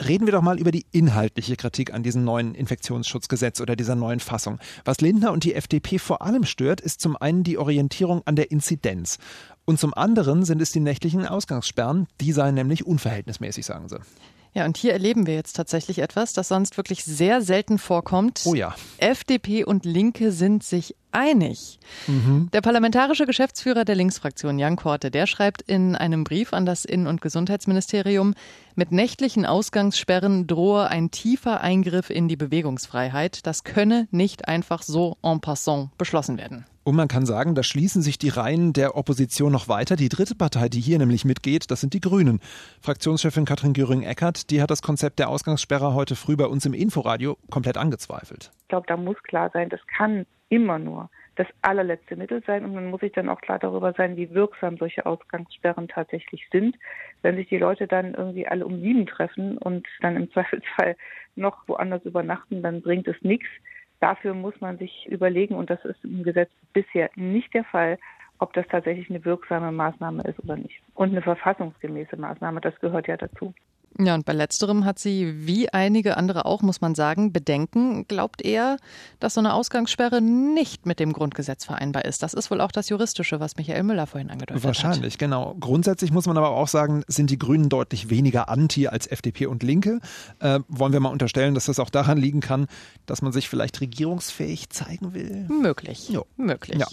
Reden 0.08 0.28
wir 0.28 0.32
doch 0.32 0.42
mal 0.42 0.58
über 0.58 0.72
die 0.72 0.86
inhaltliche 0.94 1.58
Kritik 1.58 1.94
an 1.94 2.04
diesem 2.04 2.24
neuen 2.24 2.56
Infektionsschutzgesetz 2.56 3.60
oder 3.60 3.76
dieser 3.76 3.96
neuen 3.96 4.22
Fassung. 4.22 4.60
Was 4.86 5.02
Lindner 5.02 5.34
und 5.34 5.44
die 5.44 5.56
FDP 5.56 6.00
vor 6.00 6.22
allem 6.22 6.46
stört, 6.46 6.80
ist 6.80 7.02
zum 7.02 7.18
einen 7.18 7.44
die 7.44 7.58
Orientierung 7.58 8.22
an 8.24 8.38
der 8.38 8.50
Inzidenz. 8.50 9.18
Und 9.66 9.78
zum 9.78 9.94
anderen 9.94 10.46
sind 10.46 10.62
es 10.62 10.72
die 10.72 10.80
nächtlichen 10.80 11.26
Ausgangssperren. 11.28 12.08
Die 12.22 12.32
seien 12.32 12.56
nämlich 12.56 12.86
unverhältnismäßig, 12.86 13.66
sagen 13.66 13.90
sie. 13.90 14.00
Ja, 14.54 14.64
und 14.64 14.78
hier 14.78 14.94
erleben 14.94 15.28
wir 15.28 15.34
jetzt 15.34 15.58
tatsächlich 15.58 16.00
etwas, 16.00 16.32
das 16.32 16.48
sonst 16.48 16.78
wirklich 16.78 17.04
sehr 17.04 17.42
selten 17.42 17.78
vorkommt. 17.78 18.44
Oh 18.46 18.56
ja. 18.56 18.74
FDP 19.00 19.66
und 19.66 19.84
Linke 19.84 20.32
sind 20.32 20.64
sich 20.64 20.96
einig. 21.16 21.80
Mhm. 22.08 22.50
Der 22.54 22.62
parlamentarische 22.62 23.26
Geschäftsführer 23.26 23.86
der 23.86 23.96
Linksfraktion, 23.96 24.60
Jan 24.60 24.76
Korte, 24.76 25.10
der 25.10 25.26
schreibt 25.26 25.62
in 25.62 25.96
einem 25.96 26.24
Brief 26.24 26.54
an 26.54 26.66
das 26.66 26.86
Innen- 26.86 27.08
und 27.08 27.22
Gesundheitsministerium, 27.22 28.36
mit 28.76 28.92
nächtlichen 28.92 29.46
Ausgangssperren 29.46 30.48
drohe 30.48 30.90
ein 30.90 31.10
tiefer 31.10 31.62
Eingriff 31.62 32.10
in 32.10 32.28
die 32.28 32.36
Bewegungsfreiheit. 32.36 33.48
Das 33.48 33.64
könne 33.64 34.08
nicht 34.12 34.48
einfach 34.48 34.82
so 34.82 35.18
en 35.24 35.40
passant 35.40 35.98
beschlossen 35.98 36.38
werden. 36.38 36.66
Und 36.84 36.96
man 36.96 37.08
kann 37.08 37.26
sagen, 37.26 37.56
da 37.56 37.64
schließen 37.64 38.04
sich 38.04 38.20
die 38.20 38.30
Reihen 38.30 38.72
der 38.72 38.96
Opposition 38.96 39.52
noch 39.52 39.68
weiter. 39.68 39.96
Die 39.96 40.08
dritte 40.08 40.36
Partei, 40.36 40.70
die 40.70 40.80
hier 40.80 41.00
nämlich 41.00 41.26
mitgeht, 41.26 41.72
das 41.72 41.82
sind 41.82 41.96
die 41.96 42.00
Grünen. 42.00 42.40
Fraktionschefin 42.80 43.46
Katrin 43.46 43.74
Göring-Eckert, 43.74 44.52
die 44.52 44.62
hat 44.62 44.70
das 44.70 44.84
Konzept 44.84 45.18
der 45.18 45.30
Ausgangssperre 45.30 45.96
heute 45.96 46.16
früh 46.16 46.36
bei 46.36 46.46
uns 46.46 46.64
im 46.64 46.76
Inforadio 46.76 47.38
komplett 47.50 47.78
angezweifelt. 47.78 48.52
Ich 48.62 48.68
glaube, 48.68 48.86
da 48.88 48.98
muss 48.98 49.18
klar 49.24 49.50
sein, 49.52 49.70
das 49.70 49.80
kann 49.98 50.28
immer 50.56 50.80
nur 50.80 51.10
das 51.36 51.48
allerletzte 51.62 52.16
Mittel 52.16 52.42
sein 52.48 52.64
und 52.64 52.74
man 52.74 52.90
muss 52.90 53.02
sich 53.02 53.12
dann 53.12 53.30
auch 53.30 53.42
klar 53.42 53.60
darüber 53.60 53.92
sein, 53.94 54.16
wie 54.16 54.34
wirksam 54.34 54.78
solche 54.78 55.06
Ausgangssperren 55.06 55.88
tatsächlich 55.90 56.48
sind. 56.52 56.78
Wenn 57.22 57.36
sich 57.36 57.50
die 57.50 57.58
Leute 57.58 57.88
dann 57.88 58.14
irgendwie 58.14 58.48
alle 58.48 58.66
um 58.66 58.80
sieben 58.80 59.06
treffen 59.06 59.58
und 59.58 59.86
dann 60.02 60.16
im 60.16 60.32
Zweifelsfall 60.34 60.96
noch 61.36 61.68
woanders 61.68 62.06
übernachten, 62.06 62.62
dann 62.62 62.82
bringt 62.82 63.08
es 63.08 63.22
nichts. 63.22 63.48
Dafür 64.00 64.34
muss 64.34 64.60
man 64.62 64.78
sich 64.78 65.08
überlegen, 65.08 65.56
und 65.56 65.70
das 65.70 65.84
ist 65.84 66.04
im 66.04 66.24
Gesetz 66.24 66.50
bisher 66.74 67.10
nicht 67.16 67.54
der 67.54 67.64
Fall, 67.66 67.98
ob 68.40 68.54
das 68.54 68.68
tatsächlich 68.68 69.10
eine 69.10 69.24
wirksame 69.24 69.72
Maßnahme 69.72 70.24
ist 70.24 70.40
oder 70.44 70.58
nicht. 70.58 70.82
Und 70.94 71.12
eine 71.12 71.22
verfassungsgemäße 71.22 72.18
Maßnahme, 72.18 72.62
das 72.62 72.78
gehört 72.80 73.08
ja 73.08 73.18
dazu. 73.18 73.54
Ja, 73.98 74.14
und 74.14 74.26
bei 74.26 74.34
letzterem 74.34 74.84
hat 74.84 75.00
sie, 75.00 75.48
wie 75.48 75.70
einige 75.70 76.18
andere 76.18 76.46
auch, 76.46 76.62
muss 76.62 76.82
man 76.82 76.96
sagen, 76.96 77.32
Bedenken. 77.32 78.06
Glaubt 78.08 78.42
er, 78.42 78.78
dass 79.20 79.36
so 79.36 79.40
eine 79.40 79.54
Ausgangssperre 79.54 80.22
nicht 80.22 80.86
mit 80.86 81.00
dem 81.00 81.14
Grundgesetz 81.14 81.64
vereinbar 81.64 82.04
ist? 82.04 82.22
Das 82.22 82.34
ist 82.34 82.52
wohl 82.52 82.60
auch 82.60 82.74
das 82.74 82.90
Juristische, 82.90 83.40
was 83.40 83.56
Michael 83.56 83.84
Müller 83.84 84.06
vorhin 84.06 84.30
angedeutet 84.30 84.64
Wahrscheinlich, 84.64 84.84
hat. 84.84 84.90
Wahrscheinlich, 84.90 85.18
genau. 85.18 85.56
Grundsätzlich 85.60 86.12
muss 86.12 86.28
man 86.28 86.38
aber 86.38 86.50
auch 86.50 86.68
sagen, 86.68 87.04
sind 87.08 87.30
die 87.30 87.40
Grünen 87.40 87.70
deutlich 87.70 88.10
weniger 88.10 88.50
anti 88.50 88.88
als 88.88 89.08
FDP 89.08 89.46
und 89.46 89.64
Linke. 89.64 90.00
Äh, 90.40 90.60
wollen 90.68 90.92
wir 90.92 91.00
mal 91.00 91.10
unterstellen, 91.10 91.56
dass 91.56 91.66
das 91.66 91.80
auch 91.80 91.90
daran 91.90 92.18
liegen 92.18 92.42
kann, 92.42 92.68
dass 93.06 93.22
man 93.22 93.32
sich 93.32 93.48
vielleicht 93.48 93.80
regierungsfähig 93.80 94.70
zeigen 94.72 95.14
will? 95.14 95.46
Möglich. 95.48 96.10
Jo. 96.10 96.26
Möglich. 96.36 96.80
Ja. 96.80 96.88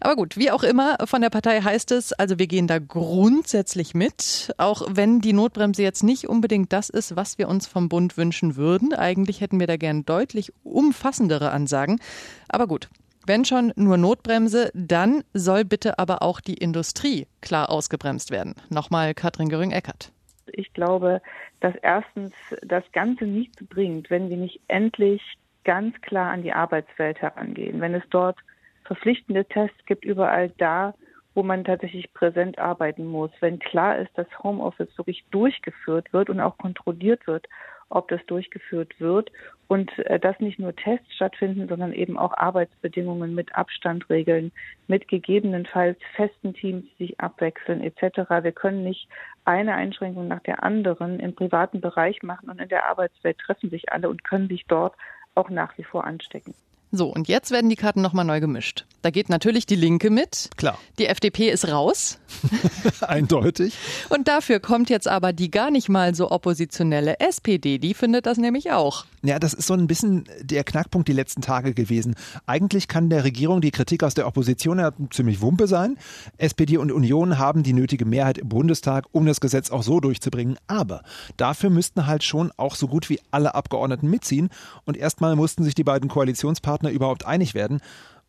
Aber 0.00 0.16
gut, 0.16 0.36
wie 0.36 0.50
auch 0.50 0.62
immer, 0.62 0.96
von 1.04 1.22
der 1.22 1.30
Partei 1.30 1.60
heißt 1.60 1.92
es, 1.92 2.12
also 2.12 2.38
wir 2.38 2.46
gehen 2.46 2.66
da 2.66 2.78
grundsätzlich 2.78 3.94
mit, 3.94 4.52
auch 4.58 4.82
wenn 4.90 5.20
die 5.20 5.32
Notbremse 5.32 5.82
jetzt 5.82 6.02
nicht 6.02 6.28
unbedingt 6.28 6.72
das 6.72 6.90
ist, 6.90 7.16
was 7.16 7.38
wir 7.38 7.48
uns 7.48 7.66
vom 7.66 7.88
Bund 7.88 8.16
wünschen 8.16 8.56
würden. 8.56 8.94
Eigentlich 8.94 9.40
hätten 9.40 9.60
wir 9.60 9.66
da 9.66 9.76
gern 9.76 10.04
deutlich 10.04 10.52
umfassendere 10.64 11.50
Ansagen. 11.50 12.00
Aber 12.48 12.66
gut, 12.66 12.88
wenn 13.26 13.44
schon 13.44 13.72
nur 13.76 13.96
Notbremse, 13.98 14.70
dann 14.74 15.22
soll 15.32 15.64
bitte 15.64 15.98
aber 15.98 16.22
auch 16.22 16.40
die 16.40 16.54
Industrie 16.54 17.28
klar 17.40 17.70
ausgebremst 17.70 18.30
werden. 18.30 18.56
Nochmal 18.68 19.14
Katrin 19.14 19.48
Göring-Eckert. 19.48 20.12
Ich 20.46 20.72
glaube, 20.72 21.22
dass 21.60 21.74
erstens 21.82 22.32
das 22.62 22.82
Ganze 22.92 23.24
nichts 23.24 23.64
bringt, 23.64 24.10
wenn 24.10 24.28
wir 24.28 24.36
nicht 24.36 24.60
endlich 24.66 25.22
ganz 25.64 26.00
klar 26.00 26.32
an 26.32 26.42
die 26.42 26.52
Arbeitswelt 26.52 27.22
herangehen. 27.22 27.80
Wenn 27.80 27.94
es 27.94 28.02
dort 28.10 28.36
verpflichtende 28.92 29.46
Tests 29.46 29.86
gibt, 29.86 30.04
überall 30.04 30.50
da, 30.58 30.94
wo 31.34 31.42
man 31.42 31.64
tatsächlich 31.64 32.12
präsent 32.12 32.58
arbeiten 32.58 33.06
muss. 33.06 33.30
Wenn 33.40 33.58
klar 33.58 33.98
ist, 33.98 34.10
dass 34.16 34.26
Homeoffice 34.42 34.98
wirklich 34.98 35.24
durchgeführt 35.30 36.12
wird 36.12 36.28
und 36.28 36.40
auch 36.40 36.58
kontrolliert 36.58 37.26
wird, 37.26 37.48
ob 37.88 38.08
das 38.08 38.20
durchgeführt 38.26 39.00
wird 39.00 39.32
und 39.66 39.98
äh, 39.98 40.18
dass 40.18 40.38
nicht 40.40 40.58
nur 40.58 40.76
Tests 40.76 41.14
stattfinden, 41.14 41.68
sondern 41.68 41.94
eben 41.94 42.18
auch 42.18 42.36
Arbeitsbedingungen 42.36 43.34
mit 43.34 43.54
Abstandregeln, 43.54 44.52
mit 44.88 45.08
gegebenenfalls 45.08 45.98
festen 46.14 46.52
Teams, 46.52 46.84
die 46.98 47.06
sich 47.06 47.20
abwechseln 47.20 47.82
etc. 47.82 48.30
Wir 48.42 48.52
können 48.52 48.84
nicht 48.84 49.08
eine 49.46 49.74
Einschränkung 49.74 50.28
nach 50.28 50.40
der 50.40 50.62
anderen 50.62 51.18
im 51.18 51.34
privaten 51.34 51.80
Bereich 51.80 52.22
machen 52.22 52.50
und 52.50 52.60
in 52.60 52.68
der 52.68 52.86
Arbeitswelt 52.88 53.38
treffen 53.38 53.70
sich 53.70 53.90
alle 53.90 54.10
und 54.10 54.22
können 54.22 54.48
sich 54.48 54.66
dort 54.66 54.94
auch 55.34 55.48
nach 55.48 55.76
wie 55.78 55.84
vor 55.84 56.04
anstecken. 56.04 56.54
So, 56.94 57.08
und 57.08 57.26
jetzt 57.26 57.50
werden 57.50 57.70
die 57.70 57.76
Karten 57.76 58.02
nochmal 58.02 58.26
neu 58.26 58.38
gemischt. 58.38 58.84
Da 59.00 59.10
geht 59.10 59.30
natürlich 59.30 59.64
die 59.64 59.76
Linke 59.76 60.10
mit. 60.10 60.50
Klar. 60.56 60.78
Die 60.98 61.06
FDP 61.06 61.50
ist 61.50 61.66
raus. 61.66 62.18
Eindeutig. 63.00 63.76
Und 64.10 64.28
dafür 64.28 64.60
kommt 64.60 64.90
jetzt 64.90 65.08
aber 65.08 65.32
die 65.32 65.50
gar 65.50 65.70
nicht 65.70 65.88
mal 65.88 66.14
so 66.14 66.30
oppositionelle 66.30 67.18
SPD. 67.18 67.78
Die 67.78 67.94
findet 67.94 68.26
das 68.26 68.36
nämlich 68.38 68.70
auch. 68.70 69.06
Ja, 69.24 69.38
das 69.38 69.54
ist 69.54 69.66
so 69.66 69.74
ein 69.74 69.86
bisschen 69.86 70.24
der 70.40 70.64
Knackpunkt 70.64 71.08
die 71.08 71.12
letzten 71.12 71.42
Tage 71.42 71.74
gewesen. 71.74 72.14
Eigentlich 72.46 72.88
kann 72.88 73.08
der 73.08 73.24
Regierung 73.24 73.60
die 73.60 73.70
Kritik 73.70 74.04
aus 74.04 74.14
der 74.14 74.26
Opposition 74.26 74.78
ja 74.78 74.92
ziemlich 75.10 75.40
Wumpe 75.40 75.66
sein. 75.66 75.96
SPD 76.38 76.76
und 76.76 76.92
Union 76.92 77.38
haben 77.38 77.62
die 77.62 77.72
nötige 77.72 78.04
Mehrheit 78.04 78.38
im 78.38 78.48
Bundestag, 78.50 79.06
um 79.12 79.26
das 79.26 79.40
Gesetz 79.40 79.70
auch 79.70 79.82
so 79.82 79.98
durchzubringen. 79.98 80.58
Aber 80.66 81.02
dafür 81.36 81.70
müssten 81.70 82.06
halt 82.06 82.22
schon 82.22 82.52
auch 82.56 82.76
so 82.76 82.86
gut 82.86 83.08
wie 83.10 83.20
alle 83.30 83.54
Abgeordneten 83.54 84.10
mitziehen. 84.10 84.50
Und 84.84 84.96
erstmal 84.96 85.34
mussten 85.36 85.64
sich 85.64 85.74
die 85.74 85.84
beiden 85.84 86.08
Koalitionspartner 86.08 86.81
überhaupt 86.90 87.26
einig 87.26 87.54
werden. 87.54 87.80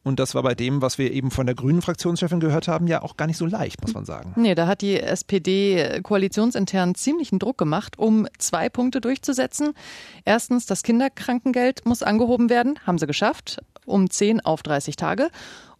Und 0.04 0.20
das 0.20 0.36
war 0.36 0.44
bei 0.44 0.54
dem, 0.54 0.82
was 0.82 0.98
wir 0.98 1.12
eben 1.12 1.32
von 1.32 1.46
der 1.46 1.56
grünen 1.56 1.82
Fraktionschefin 1.82 2.42
gehört 2.42 2.68
haben, 2.68 2.88
ja 2.88 3.02
auch 3.02 3.16
gar 3.16 3.26
nicht 3.26 3.38
so 3.38 3.46
leicht, 3.46 3.82
muss 3.82 3.94
man 3.94 4.04
sagen. 4.04 4.34
Nee, 4.36 4.54
da 4.54 4.68
hat 4.68 4.82
die 4.82 5.00
SPD 5.00 6.02
koalitionsintern 6.04 6.94
ziemlichen 6.96 7.40
Druck 7.40 7.58
gemacht, 7.58 7.98
um 7.98 8.28
zwei 8.38 8.68
Punkte 8.68 9.00
durchzusetzen. 9.00 9.74
Erstens, 10.26 10.66
das 10.66 10.84
Kinderkrankengeld 10.84 11.86
muss 11.86 12.04
angehoben 12.04 12.50
werden, 12.50 12.80
haben 12.86 12.98
sie 12.98 13.08
geschafft, 13.08 13.62
um 13.86 14.10
10 14.10 14.42
auf 14.42 14.62
30 14.62 14.98
Tage. 14.98 15.30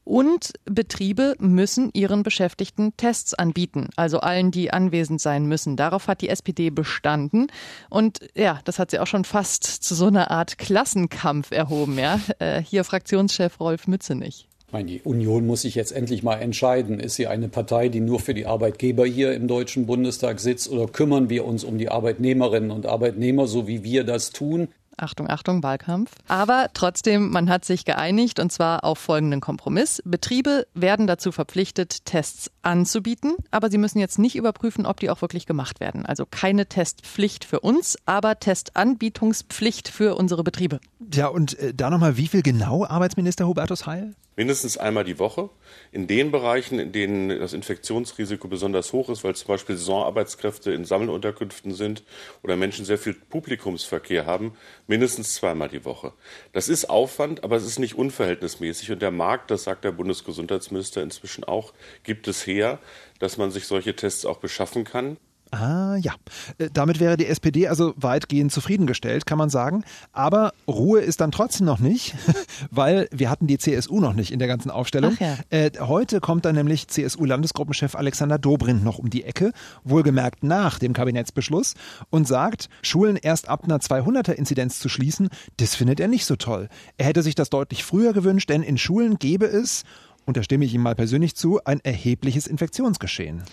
Und 0.04 0.54
Betriebe 0.66 1.36
müssen 1.40 1.90
ihren 1.94 2.24
Beschäftigten 2.24 2.96
Tests 2.98 3.34
anbieten, 3.34 3.90
also 3.96 4.20
allen, 4.20 4.52
die 4.52 4.72
anwesend 4.72 5.22
sein 5.22 5.46
müssen. 5.46 5.78
Darauf 5.78 6.08
hat 6.08 6.22
die 6.22 6.30
SPD 6.30 6.70
bestanden. 6.70 7.48
Und 7.90 8.20
ja, 8.36 8.60
das 8.66 8.80
hat 8.80 8.92
sie 8.92 9.00
auch 9.00 9.08
schon 9.08 9.24
fast 9.24 9.64
zu 9.64 9.96
so 9.96 10.08
einer 10.08 10.30
Art 10.32 10.58
Klassenkampf 10.58 11.52
erhoben. 11.52 11.98
Ja? 11.98 12.20
Äh, 12.40 12.62
hier 12.62 12.84
Fraktionschef 12.84 13.60
Rolf 13.60 13.88
Mützenich. 13.88 14.48
Die 14.82 15.02
Union 15.02 15.46
muss 15.46 15.62
sich 15.62 15.76
jetzt 15.76 15.92
endlich 15.92 16.24
mal 16.24 16.38
entscheiden. 16.38 17.00
Ist 17.00 17.16
sie 17.16 17.28
eine 17.28 17.48
Partei, 17.48 17.90
die 17.90 18.00
nur 18.00 18.20
für 18.20 18.34
die 18.34 18.48
Arbeitgeber 18.48 19.06
hier 19.06 19.34
im 19.34 19.48
Deutschen 19.48 19.86
Bundestag 19.86 20.40
sitzt 20.40 20.68
oder 20.68 20.88
kümmern 20.88 21.30
wir 21.30 21.46
uns 21.46 21.64
um 21.64 21.78
die 21.78 21.90
Arbeitnehmerinnen 21.90 22.72
und 22.72 22.88
Arbeitnehmer, 22.88 23.46
so 23.46 23.68
wie 23.68 23.84
wir 23.84 24.04
das 24.04 24.32
tun? 24.32 24.70
Achtung, 24.98 25.30
Achtung, 25.30 25.64
Wahlkampf. 25.64 26.12
Aber 26.28 26.68
trotzdem, 26.74 27.32
man 27.32 27.50
hat 27.50 27.66
sich 27.66 27.86
geeinigt 27.86 28.40
und 28.40 28.52
zwar 28.52 28.84
auf 28.84 29.00
folgenden 29.00 29.42
Kompromiss. 29.42 30.02
Betriebe 30.06 30.68
werden 30.74 31.08
dazu 31.08 31.32
verpflichtet, 31.32 32.06
Tests 32.06 32.52
anzubieten, 32.62 33.36
aber 33.52 33.70
sie 33.70 33.78
müssen 33.78 34.00
jetzt 34.00 34.20
nicht 34.20 34.36
überprüfen, 34.36 34.86
ob 34.86 35.00
die 35.00 35.10
auch 35.10 35.22
wirklich 35.22 35.46
gemacht 35.46 35.80
werden. 35.80 36.06
Also 36.06 36.26
keine 36.30 36.68
Testpflicht 36.68 37.46
für 37.46 37.60
uns, 37.60 37.98
aber 38.06 38.40
Testanbietungspflicht 38.40 39.90
für 39.90 40.16
unsere 40.16 40.44
Betriebe. 40.44 40.80
Ja, 41.14 41.28
und 41.28 41.58
äh, 41.60 41.74
da 41.74 41.90
nochmal, 41.90 42.18
wie 42.18 42.28
viel 42.28 42.42
genau, 42.42 42.86
Arbeitsminister 42.86 43.48
Hubertus 43.48 43.86
Heil? 43.86 44.14
mindestens 44.36 44.78
einmal 44.78 45.04
die 45.04 45.20
Woche. 45.20 45.50
In 45.92 46.08
den 46.08 46.32
Bereichen, 46.32 46.80
in 46.80 46.92
denen 46.92 47.30
das 47.30 47.54
Infektionsrisiko 47.54 48.48
besonders 48.48 48.94
hoch 48.94 49.10
ist, 49.10 49.24
weil 49.24 49.36
zum 49.36 49.48
Beispiel 49.48 49.76
Saisonarbeitskräfte 49.76 50.72
in 50.72 50.86
Sammelunterkünften 50.86 51.74
sind 51.74 52.04
oder 52.42 52.56
Menschen 52.56 52.86
sehr 52.86 52.98
viel 52.98 53.14
Publikumsverkehr 53.14 54.26
haben, 54.26 54.54
mindestens 54.88 55.36
zweimal 55.36 55.70
die 55.70 55.86
Woche. 55.86 56.14
Das 56.52 56.70
ist 56.70 56.90
Aufwand, 56.90 57.44
aber 57.44 57.56
es 57.56 57.66
ist 57.66 57.80
nicht 57.80 57.96
unverhältnismäßig. 57.96 58.92
Und 58.92 59.02
der 59.02 59.12
Markt, 59.12 59.52
das 59.52 59.64
sagt 59.64 59.84
der 59.84 59.92
Bundesgesundheitsminister 59.92 61.04
inzwischen 61.04 61.44
auch, 61.44 61.74
gibt 62.04 62.28
es 62.28 62.48
her, 62.48 62.80
dass 63.20 63.38
man 63.38 63.52
sich 63.52 63.68
solche 63.68 63.96
Tests 63.96 64.26
auch 64.26 64.38
beschaffen 64.38 64.84
kann. 64.84 65.18
Ah 65.54 65.98
ja, 65.98 66.14
äh, 66.58 66.70
damit 66.74 67.00
wäre 67.00 67.16
die 67.16 67.28
SPD 67.28 67.68
also 67.68 67.94
weitgehend 67.96 68.52
zufriedengestellt, 68.52 69.28
kann 69.28 69.38
man 69.38 69.52
sagen. 69.52 69.84
Aber 70.12 70.52
Ruhe 70.68 71.02
ist 71.02 71.22
dann 71.22 71.32
trotzdem 71.32 71.68
noch 71.68 71.78
nicht, 71.78 72.16
weil 72.72 73.08
wir 73.12 73.30
hatten 73.30 73.46
die 73.46 73.60
CSU 73.60 74.00
noch 74.00 74.14
nicht 74.14 74.32
in 74.32 74.40
der 74.40 74.48
ganzen 74.48 74.72
Aufstellung. 74.72 75.16
Ja. 75.20 75.38
Äh, 75.52 75.70
heute 75.80 76.22
kommt 76.22 76.46
dann 76.46 76.56
nämlich 76.56 76.88
CSU-Landesgruppenchef 76.88 77.94
Alexander 77.94 78.40
Dobrindt 78.40 78.84
noch 78.84 78.98
um 78.98 79.12
die 79.12 79.26
Ecke, 79.26 79.52
wohlgemerkt 79.84 80.44
nach 80.44 80.80
dem 80.80 80.94
Kabinettsbeschluss, 80.94 81.76
und 82.10 82.28
sagt, 82.28 82.68
Schulen 82.82 83.16
erst 83.16 83.48
ab 83.48 83.64
einer 83.64 83.78
200er-Inzidenz 83.78 84.80
zu 84.80 84.90
schließen, 84.90 85.30
das 85.58 85.76
findet 85.76 86.00
er 86.00 86.08
nicht 86.08 86.26
so 86.26 86.36
toll. 86.36 86.68
Er 86.98 87.06
hätte 87.06 87.22
sich 87.22 87.36
das 87.36 87.52
deutlich 87.52 87.84
früher 87.84 88.14
gewünscht, 88.14 88.50
denn 88.50 88.64
in 88.64 88.80
Schulen 88.80 89.20
gäbe 89.20 89.46
es, 89.46 89.84
und 90.26 90.36
da 90.36 90.42
stimme 90.42 90.66
ich 90.66 90.74
ihm 90.74 90.82
mal 90.82 90.96
persönlich 90.96 91.36
zu, 91.36 91.60
ein 91.64 91.80
erhebliches 91.84 92.48
Infektionsgeschehen. 92.48 93.44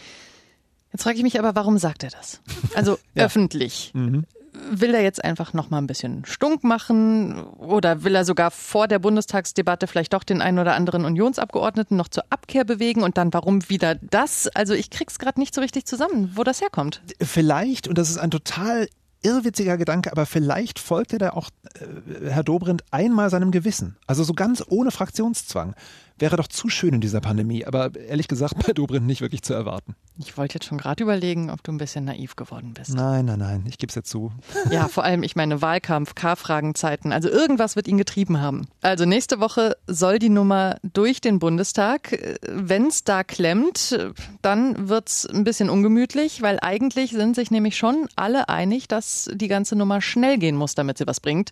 Jetzt 0.93 1.03
frage 1.03 1.17
ich 1.17 1.23
mich 1.23 1.39
aber, 1.39 1.55
warum 1.55 1.79
sagt 1.79 2.03
er 2.05 2.11
das? 2.11 2.41
Also 2.75 2.99
ja. 3.15 3.25
öffentlich. 3.25 3.93
Mhm. 3.95 4.25
Will 4.73 4.95
er 4.95 5.03
jetzt 5.03 5.25
einfach 5.25 5.53
noch 5.53 5.71
mal 5.71 5.79
ein 5.79 5.87
bisschen 5.87 6.25
stunk 6.27 6.65
machen 6.65 7.41
oder 7.45 8.03
will 8.03 8.15
er 8.15 8.25
sogar 8.25 8.51
vor 8.51 8.89
der 8.89 8.99
Bundestagsdebatte 8.99 9.87
vielleicht 9.87 10.13
doch 10.13 10.25
den 10.25 10.43
einen 10.43 10.59
oder 10.59 10.75
anderen 10.75 11.05
Unionsabgeordneten 11.05 11.97
noch 11.97 12.09
zur 12.09 12.25
Abkehr 12.31 12.65
bewegen 12.65 13.03
und 13.03 13.17
dann 13.17 13.33
warum 13.33 13.69
wieder 13.71 13.95
das? 13.95 14.49
Also 14.49 14.75
ich 14.75 14.91
krieg's 14.91 15.19
gerade 15.19 15.41
nicht 15.41 15.55
so 15.55 15.61
richtig 15.61 15.87
zusammen, 15.87 16.33
wo 16.35 16.45
das 16.45 16.61
herkommt. 16.61 17.01
Vielleicht 17.21 17.89
und 17.89 17.97
das 17.97 18.11
ist 18.11 18.19
ein 18.19 18.31
total 18.31 18.89
irrwitziger 19.23 19.77
Gedanke, 19.77 20.11
aber 20.13 20.27
vielleicht 20.27 20.79
folgte 20.79 21.19
da 21.19 21.31
auch 21.31 21.51
äh, 21.75 22.31
Herr 22.31 22.43
Dobrindt 22.43 22.85
einmal 22.91 23.31
seinem 23.31 23.51
Gewissen. 23.51 23.97
Also 24.07 24.25
so 24.25 24.35
ganz 24.35 24.65
ohne 24.69 24.91
Fraktionszwang. 24.91 25.75
Wäre 26.21 26.37
doch 26.37 26.49
zu 26.49 26.69
schön 26.69 26.93
in 26.93 27.01
dieser 27.01 27.23
Pandemie, 27.23 27.65
aber 27.65 27.91
ehrlich 27.97 28.29
gesagt 28.29 28.55
bei 28.67 28.75
Dobrindt 28.75 29.07
nicht 29.07 29.23
wirklich 29.23 29.41
zu 29.41 29.55
erwarten. 29.55 29.97
Ich 30.19 30.37
wollte 30.37 30.55
jetzt 30.55 30.67
schon 30.67 30.77
gerade 30.77 31.03
überlegen, 31.03 31.49
ob 31.49 31.63
du 31.63 31.73
ein 31.73 31.79
bisschen 31.79 32.05
naiv 32.05 32.37
geworden 32.37 32.75
bist. 32.75 32.95
Nein, 32.95 33.25
nein, 33.25 33.39
nein, 33.39 33.65
ich 33.67 33.79
gebe 33.79 33.89
es 33.89 33.95
jetzt 33.95 34.11
zu. 34.11 34.31
Ja, 34.71 34.89
vor 34.89 35.05
allem, 35.05 35.23
ich 35.23 35.35
meine, 35.35 35.63
Wahlkampf, 35.63 36.15
K-Fragenzeiten, 36.15 37.13
also 37.13 37.31
irgendwas 37.31 37.75
wird 37.75 37.89
ihn 37.89 37.97
getrieben 37.97 38.41
haben. 38.41 38.69
Also 38.83 39.07
nächste 39.07 39.41
Woche 39.41 39.77
soll 39.87 40.19
die 40.19 40.29
Nummer 40.29 40.77
durch 40.83 41.23
den 41.23 41.39
Bundestag. 41.39 42.39
Wenn 42.47 42.89
es 42.89 43.03
da 43.03 43.25
klemmt, 43.25 43.99
dann 44.43 44.89
wird 44.89 45.09
es 45.09 45.27
ein 45.27 45.45
bisschen 45.45 45.71
ungemütlich, 45.71 46.43
weil 46.43 46.59
eigentlich 46.61 47.13
sind 47.13 47.35
sich 47.35 47.51
nämlich 47.51 47.79
schon 47.79 48.07
alle 48.15 48.51
einig, 48.51 48.87
dass 48.87 49.31
die 49.33 49.49
ganze 49.49 49.75
Nummer 49.75 50.03
schnell 50.03 50.37
gehen 50.37 50.57
muss, 50.57 50.75
damit 50.75 50.99
sie 50.99 51.07
was 51.07 51.21
bringt. 51.21 51.51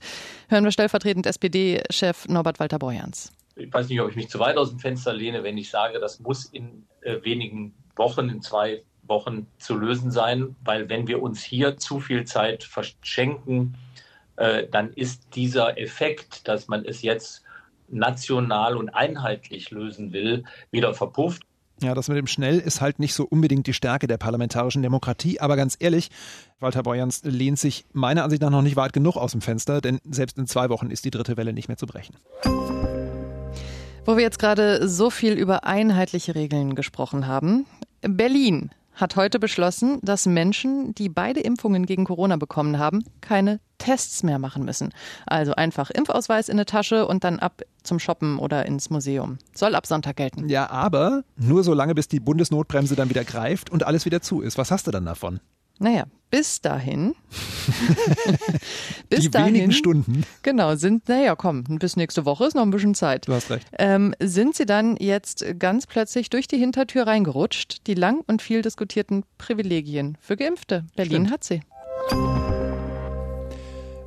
Hören 0.48 0.64
wir 0.64 0.72
stellvertretend 0.72 1.26
SPD-Chef 1.26 2.28
Norbert 2.28 2.60
Walter-Borjans 2.60 3.32
ich 3.59 3.73
weiß 3.73 3.88
nicht, 3.88 4.00
ob 4.00 4.11
ich 4.11 4.17
mich 4.17 4.29
zu 4.29 4.38
weit 4.38 4.57
aus 4.57 4.71
dem 4.71 4.79
Fenster 4.79 5.12
lehne, 5.12 5.43
wenn 5.43 5.59
ich 5.59 5.71
sage, 5.71 5.99
das 5.99 6.21
muss 6.21 6.47
in 6.47 6.87
äh, 7.03 7.23
wenigen 7.23 7.75
Wochen, 7.97 8.29
in 8.29 8.41
zwei 8.43 8.83
Wochen 9.03 9.47
zu 9.59 9.77
lösen 9.77 10.11
sein, 10.11 10.55
weil 10.65 10.88
wenn 10.88 11.09
wir 11.09 11.23
uns 11.23 11.43
hier 11.43 11.77
zu 11.77 12.00
viel 12.00 12.25
Zeit 12.25 12.62
verschenken, 12.65 13.77
äh, 14.37 14.67
dann 14.71 14.93
ist 14.93 15.35
dieser 15.35 15.79
Effekt, 15.79 16.47
dass 16.47 16.69
man 16.69 16.85
es 16.85 17.03
jetzt 17.03 17.43
national 17.88 18.77
und 18.77 18.91
einheitlich 18.91 19.71
lösen 19.71 20.12
will, 20.12 20.45
wieder 20.71 20.95
verpufft. 20.95 21.43
Ja, 21.81 21.95
das 21.95 22.09
mit 22.09 22.19
dem 22.19 22.27
Schnell 22.27 22.59
ist 22.59 22.81
halt 22.81 22.99
nicht 22.99 23.15
so 23.15 23.25
unbedingt 23.25 23.67
die 23.69 23.73
Stärke 23.73 24.09
der 24.09 24.19
parlamentarischen 24.19 24.83
Demokratie. 24.83 25.41
Aber 25.41 25.57
ganz 25.57 25.77
ehrlich, 25.79 26.11
Walter 26.59 26.83
Borjans 26.83 27.23
lehnt 27.25 27.59
sich 27.59 27.87
meiner 27.93 28.25
Ansicht 28.25 28.43
nach 28.43 28.50
noch 28.50 28.62
nicht 28.62 28.77
weit 28.77 28.93
genug 28.93 29.17
aus 29.17 29.31
dem 29.31 29.41
Fenster, 29.41 29.81
denn 29.81 30.00
selbst 30.05 30.38
in 30.38 30.49
zwei 30.49 30.71
Wochen 30.71 30.91
ist 30.91 31.05
die 31.05 31.11
dritte 31.11 31.37
Welle 31.37 31.53
nicht 31.53 31.69
mehr 31.69 31.77
zu 31.77 31.87
brechen. 31.87 32.17
Wo 34.09 34.17
wir 34.17 34.23
jetzt 34.23 34.38
gerade 34.38 34.88
so 34.88 35.11
viel 35.11 35.35
über 35.35 35.65
einheitliche 35.65 36.35
Regeln 36.35 36.75
gesprochen 36.75 37.27
haben. 37.27 37.67
Berlin 38.00 38.71
hat 38.95 39.17
heute 39.17 39.38
beschlossen, 39.38 39.99
dass 40.00 40.25
Menschen, 40.25 40.95
die 40.95 41.11
beide 41.11 41.41
Impfungen 41.41 41.85
gegen 41.85 42.07
Corona 42.07 42.38
bekommen 42.38 42.79
haben, 42.79 43.05
keine 43.21 43.61
Tests 43.77 44.23
mehr 44.23 44.38
machen 44.38 44.65
müssen. 44.65 44.95
Also 45.27 45.53
einfach 45.57 45.91
Impfausweis 45.91 46.49
in 46.49 46.55
eine 46.55 46.65
Tasche 46.65 47.07
und 47.07 47.23
dann 47.23 47.38
ab 47.38 47.61
zum 47.83 47.99
Shoppen 47.99 48.38
oder 48.38 48.65
ins 48.65 48.88
Museum. 48.88 49.37
Soll 49.55 49.75
ab 49.75 49.87
Sonntag 49.87 50.17
gelten. 50.17 50.49
Ja, 50.49 50.71
aber 50.71 51.23
nur 51.37 51.62
so 51.62 51.75
lange, 51.75 51.95
bis 51.95 52.09
die 52.09 52.19
Bundesnotbremse 52.19 52.97
dann 52.97 53.11
wieder 53.11 53.25
greift 53.25 53.69
und 53.69 53.85
alles 53.85 54.07
wieder 54.07 54.23
zu 54.23 54.41
ist. 54.41 54.57
Was 54.57 54.71
hast 54.71 54.87
du 54.87 54.91
dann 54.91 55.05
davon? 55.05 55.38
Naja, 55.78 56.04
bis 56.30 56.61
dahin. 56.61 57.14
bis 59.08 59.20
die 59.20 59.30
dahin, 59.30 59.54
wenigen 59.54 59.73
Stunden. 59.73 60.25
Genau, 60.42 60.75
sind, 60.75 61.08
naja, 61.08 61.37
komm, 61.37 61.64
bis 61.64 61.97
nächste 61.97 62.25
Woche 62.25 62.47
ist 62.47 62.54
noch 62.54 62.62
ein 62.62 62.70
bisschen 62.70 62.94
Zeit. 62.94 63.28
Du 63.28 63.32
hast 63.32 63.50
recht. 63.50 63.66
Ähm, 63.78 64.14
sind 64.20 64.54
sie 64.54 64.66
dann 64.66 64.97
jetzt 64.97 65.44
ganz 65.58 65.87
plötzlich 65.87 66.28
durch 66.30 66.47
die 66.49 66.58
Hintertür 66.58 67.06
reingerutscht, 67.06 67.87
die 67.87 67.94
lang 67.94 68.23
und 68.26 68.42
viel 68.42 68.62
diskutierten 68.62 69.25
Privilegien 69.38 70.18
für 70.20 70.37
Geimpfte. 70.37 70.85
Berlin 70.97 71.26
Stimmt. 71.26 71.30
hat 71.30 71.44
sie. 71.44 71.62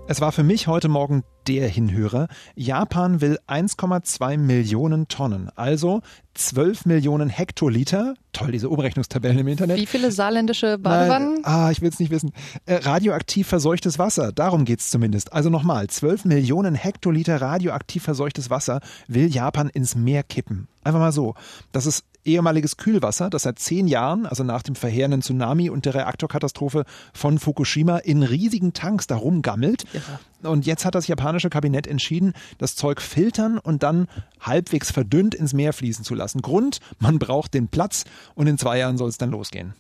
Es 0.08 0.20
war 0.20 0.32
für 0.32 0.44
mich 0.44 0.68
heute 0.68 0.90
Morgen 0.90 1.24
der 1.48 1.68
Hinhörer. 1.68 2.28
Japan 2.56 3.22
will 3.22 3.40
1,2 3.48 4.38
Millionen 4.38 5.08
Tonnen, 5.08 5.50
also 5.56 6.02
12 6.34 6.86
Millionen 6.86 7.30
Hektoliter. 7.30 8.16
Toll, 8.34 8.52
diese 8.52 8.70
Umrechnungstabellen 8.70 9.40
im 9.40 9.48
Internet. 9.48 9.78
Wie 9.78 9.86
viele 9.86 10.12
saarländische 10.12 10.78
Badewannen? 10.78 11.42
Nein, 11.42 11.46
ah, 11.46 11.72
ich 11.72 11.82
will 11.82 11.90
es 11.90 12.00
nicht 12.00 12.12
wissen. 12.12 12.32
Äh, 12.66 12.76
radioaktiv 12.76 13.48
verseuchtes 13.48 14.00
Wasser, 14.00 14.32
darum 14.32 14.66
geht 14.66 14.80
es 14.80 14.90
zumindest. 14.90 15.34
Also 15.34 15.50
nochmal, 15.50 15.88
12 15.88 16.26
Millionen 16.26 16.76
Hektoliter 16.76 17.42
radioaktiv 17.42 18.04
verseuchtes 18.04 18.50
Wasser 18.50 18.82
will 19.08 19.28
Japan 19.28 19.70
ins 19.70 19.96
Meer 19.96 20.24
kippen. 20.24 20.68
Einfach 20.84 21.00
mal 21.00 21.12
so. 21.12 21.36
Das 21.72 21.86
ist 21.86 22.04
ehemaliges 22.26 22.78
Kühlwasser, 22.78 23.30
das 23.30 23.44
seit 23.44 23.60
zehn 23.60 23.88
Jahren, 23.88 24.26
also 24.26 24.44
nach 24.44 24.64
dem 24.64 24.76
verheerenden 24.76 25.22
Tsunami 25.22 25.70
und 25.70 25.86
der 25.86 25.96
Reaktorkatastrophe 25.96 26.86
von 27.14 27.40
Fukushima, 27.40 27.98
in 27.98 28.24
riesigen 28.24 28.74
Tanks 28.74 29.08
da 29.08 29.16
rumgammelt. 29.16 29.86
Ja. 29.94 30.50
Und 30.50 30.66
jetzt 30.66 30.86
hat 30.86 30.96
das 30.96 31.08
japanische 31.08 31.50
Kabinett 31.50 31.88
entschieden, 31.88 32.34
das 32.58 32.76
Zeug 32.76 33.02
filtern 33.02 33.58
und 33.58 33.84
dann 33.84 34.08
halbwegs 34.40 34.92
verdünnt 34.92 35.36
ins 35.36 35.54
Meer 35.54 35.74
fließen 35.74 36.04
zu 36.04 36.16
lassen. 36.16 36.42
Grund, 36.42 36.80
man 37.00 37.20
braucht 37.20 37.54
den 37.54 37.68
Platz 37.68 38.06
und 38.36 38.48
in 38.48 38.58
zwei 38.58 38.78
Jahren 38.78 38.98
soll 38.98 39.10
es 39.10 39.18
dann 39.18 39.32
losgehen. 39.32 39.74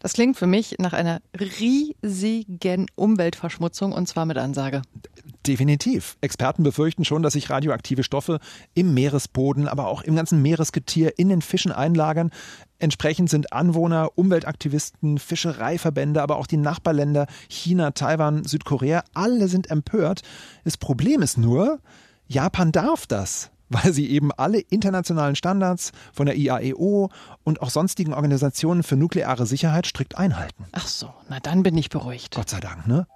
Das 0.00 0.14
klingt 0.14 0.38
für 0.38 0.46
mich 0.46 0.76
nach 0.78 0.94
einer 0.94 1.20
riesigen 1.38 2.86
Umweltverschmutzung 2.96 3.92
und 3.92 4.08
zwar 4.08 4.24
mit 4.24 4.38
Ansage. 4.38 4.80
Definitiv. 5.46 6.16
Experten 6.22 6.62
befürchten 6.62 7.04
schon, 7.04 7.22
dass 7.22 7.34
sich 7.34 7.50
radioaktive 7.50 8.02
Stoffe 8.02 8.40
im 8.74 8.94
Meeresboden, 8.94 9.68
aber 9.68 9.88
auch 9.88 10.02
im 10.02 10.16
ganzen 10.16 10.40
Meeresgetier 10.40 11.18
in 11.18 11.28
den 11.28 11.42
Fischen 11.42 11.70
einlagern. 11.70 12.30
Entsprechend 12.78 13.28
sind 13.28 13.52
Anwohner, 13.52 14.10
Umweltaktivisten, 14.16 15.18
Fischereiverbände, 15.18 16.22
aber 16.22 16.36
auch 16.36 16.46
die 16.46 16.56
Nachbarländer 16.56 17.26
China, 17.48 17.90
Taiwan, 17.90 18.44
Südkorea, 18.44 19.04
alle 19.12 19.48
sind 19.48 19.70
empört. 19.70 20.22
Das 20.64 20.78
Problem 20.78 21.20
ist 21.20 21.36
nur, 21.36 21.80
Japan 22.26 22.72
darf 22.72 23.06
das 23.06 23.50
weil 23.70 23.92
sie 23.92 24.10
eben 24.10 24.30
alle 24.32 24.60
internationalen 24.60 25.36
Standards 25.36 25.92
von 26.12 26.26
der 26.26 26.36
IAEO 26.36 27.08
und 27.44 27.62
auch 27.62 27.70
sonstigen 27.70 28.12
Organisationen 28.12 28.82
für 28.82 28.96
nukleare 28.96 29.46
Sicherheit 29.46 29.86
strikt 29.86 30.18
einhalten. 30.18 30.66
Ach 30.72 30.86
so, 30.86 31.10
na 31.28 31.40
dann 31.40 31.62
bin 31.62 31.78
ich 31.78 31.88
beruhigt. 31.88 32.34
Gott 32.34 32.50
sei 32.50 32.60
Dank, 32.60 32.86
ne? 32.86 33.06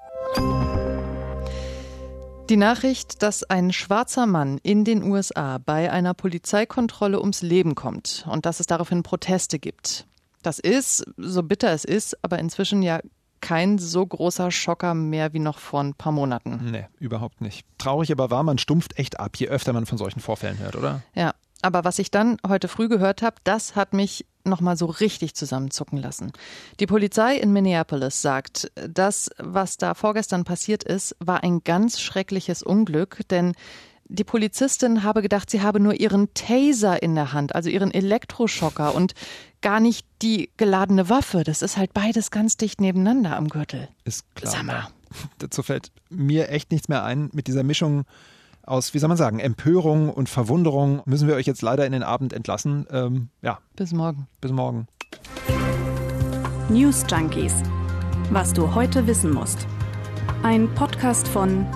Die 2.50 2.56
Nachricht, 2.56 3.22
dass 3.22 3.42
ein 3.44 3.72
schwarzer 3.72 4.26
Mann 4.26 4.58
in 4.62 4.84
den 4.84 5.02
USA 5.02 5.58
bei 5.58 5.90
einer 5.90 6.14
Polizeikontrolle 6.14 7.18
ums 7.18 7.42
Leben 7.42 7.74
kommt 7.74 8.26
und 8.30 8.46
dass 8.46 8.60
es 8.60 8.66
daraufhin 8.66 9.02
Proteste 9.02 9.58
gibt. 9.58 10.06
Das 10.42 10.58
ist, 10.58 11.04
so 11.16 11.42
bitter 11.42 11.72
es 11.72 11.86
ist, 11.86 12.22
aber 12.22 12.38
inzwischen 12.38 12.82
ja 12.82 13.00
kein 13.44 13.76
so 13.76 14.06
großer 14.06 14.50
Schocker 14.50 14.94
mehr 14.94 15.34
wie 15.34 15.38
noch 15.38 15.58
vor 15.58 15.80
ein 15.82 15.92
paar 15.92 16.12
Monaten. 16.12 16.70
Nee, 16.70 16.86
überhaupt 16.98 17.42
nicht. 17.42 17.66
Traurig 17.76 18.10
aber 18.10 18.30
war, 18.30 18.42
man 18.42 18.56
stumpft 18.56 18.98
echt 18.98 19.20
ab, 19.20 19.36
je 19.36 19.48
öfter 19.48 19.74
man 19.74 19.84
von 19.84 19.98
solchen 19.98 20.20
Vorfällen 20.20 20.58
hört, 20.60 20.76
oder? 20.76 21.02
Ja, 21.14 21.34
aber 21.60 21.84
was 21.84 21.98
ich 21.98 22.10
dann 22.10 22.38
heute 22.46 22.68
früh 22.68 22.88
gehört 22.88 23.20
habe, 23.20 23.36
das 23.44 23.76
hat 23.76 23.92
mich 23.92 24.24
nochmal 24.44 24.78
so 24.78 24.86
richtig 24.86 25.34
zusammenzucken 25.34 25.98
lassen. 25.98 26.32
Die 26.80 26.86
Polizei 26.86 27.36
in 27.36 27.52
Minneapolis 27.52 28.22
sagt, 28.22 28.72
das, 28.88 29.28
was 29.36 29.76
da 29.76 29.92
vorgestern 29.92 30.44
passiert 30.44 30.82
ist, 30.82 31.14
war 31.20 31.42
ein 31.42 31.60
ganz 31.64 32.00
schreckliches 32.00 32.62
Unglück, 32.62 33.28
denn 33.28 33.52
die 34.06 34.24
Polizistin 34.24 35.02
habe 35.02 35.22
gedacht, 35.22 35.50
sie 35.50 35.62
habe 35.62 35.80
nur 35.80 35.94
ihren 35.94 36.32
Taser 36.32 37.02
in 37.02 37.14
der 37.14 37.34
Hand, 37.34 37.54
also 37.54 37.68
ihren 37.68 37.92
Elektroschocker 37.92 38.94
und 38.94 39.14
gar 39.64 39.80
nicht 39.80 40.06
die 40.22 40.50
geladene 40.58 41.08
Waffe. 41.08 41.42
Das 41.42 41.62
ist 41.62 41.76
halt 41.76 41.92
beides 41.94 42.30
ganz 42.30 42.56
dicht 42.56 42.80
nebeneinander 42.80 43.36
am 43.36 43.48
Gürtel. 43.48 43.88
Ist 44.04 44.32
klar. 44.36 44.52
Sag 44.52 44.62
mal. 44.62 44.88
Dazu 45.38 45.62
fällt 45.62 45.90
mir 46.10 46.50
echt 46.50 46.70
nichts 46.70 46.88
mehr 46.88 47.02
ein 47.02 47.30
mit 47.32 47.48
dieser 47.48 47.64
Mischung 47.64 48.04
aus, 48.62 48.94
wie 48.94 48.98
soll 48.98 49.08
man 49.08 49.16
sagen, 49.16 49.40
Empörung 49.40 50.10
und 50.10 50.28
Verwunderung 50.28 51.02
müssen 51.06 51.28
wir 51.28 51.34
euch 51.34 51.46
jetzt 51.46 51.62
leider 51.62 51.84
in 51.86 51.92
den 51.92 52.02
Abend 52.02 52.32
entlassen. 52.32 52.86
Ähm, 52.90 53.28
ja. 53.42 53.58
Bis 53.74 53.92
morgen. 53.92 54.28
Bis 54.40 54.52
morgen. 54.52 54.86
News 56.68 57.04
Junkies. 57.10 57.54
Was 58.30 58.52
du 58.52 58.74
heute 58.74 59.06
wissen 59.06 59.32
musst. 59.32 59.66
Ein 60.42 60.72
Podcast 60.74 61.26
von 61.26 61.66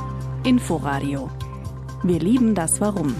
Inforadio. 0.44 1.31
Wir 2.03 2.20
lieben 2.20 2.55
das 2.55 2.81
Warum. 2.81 3.14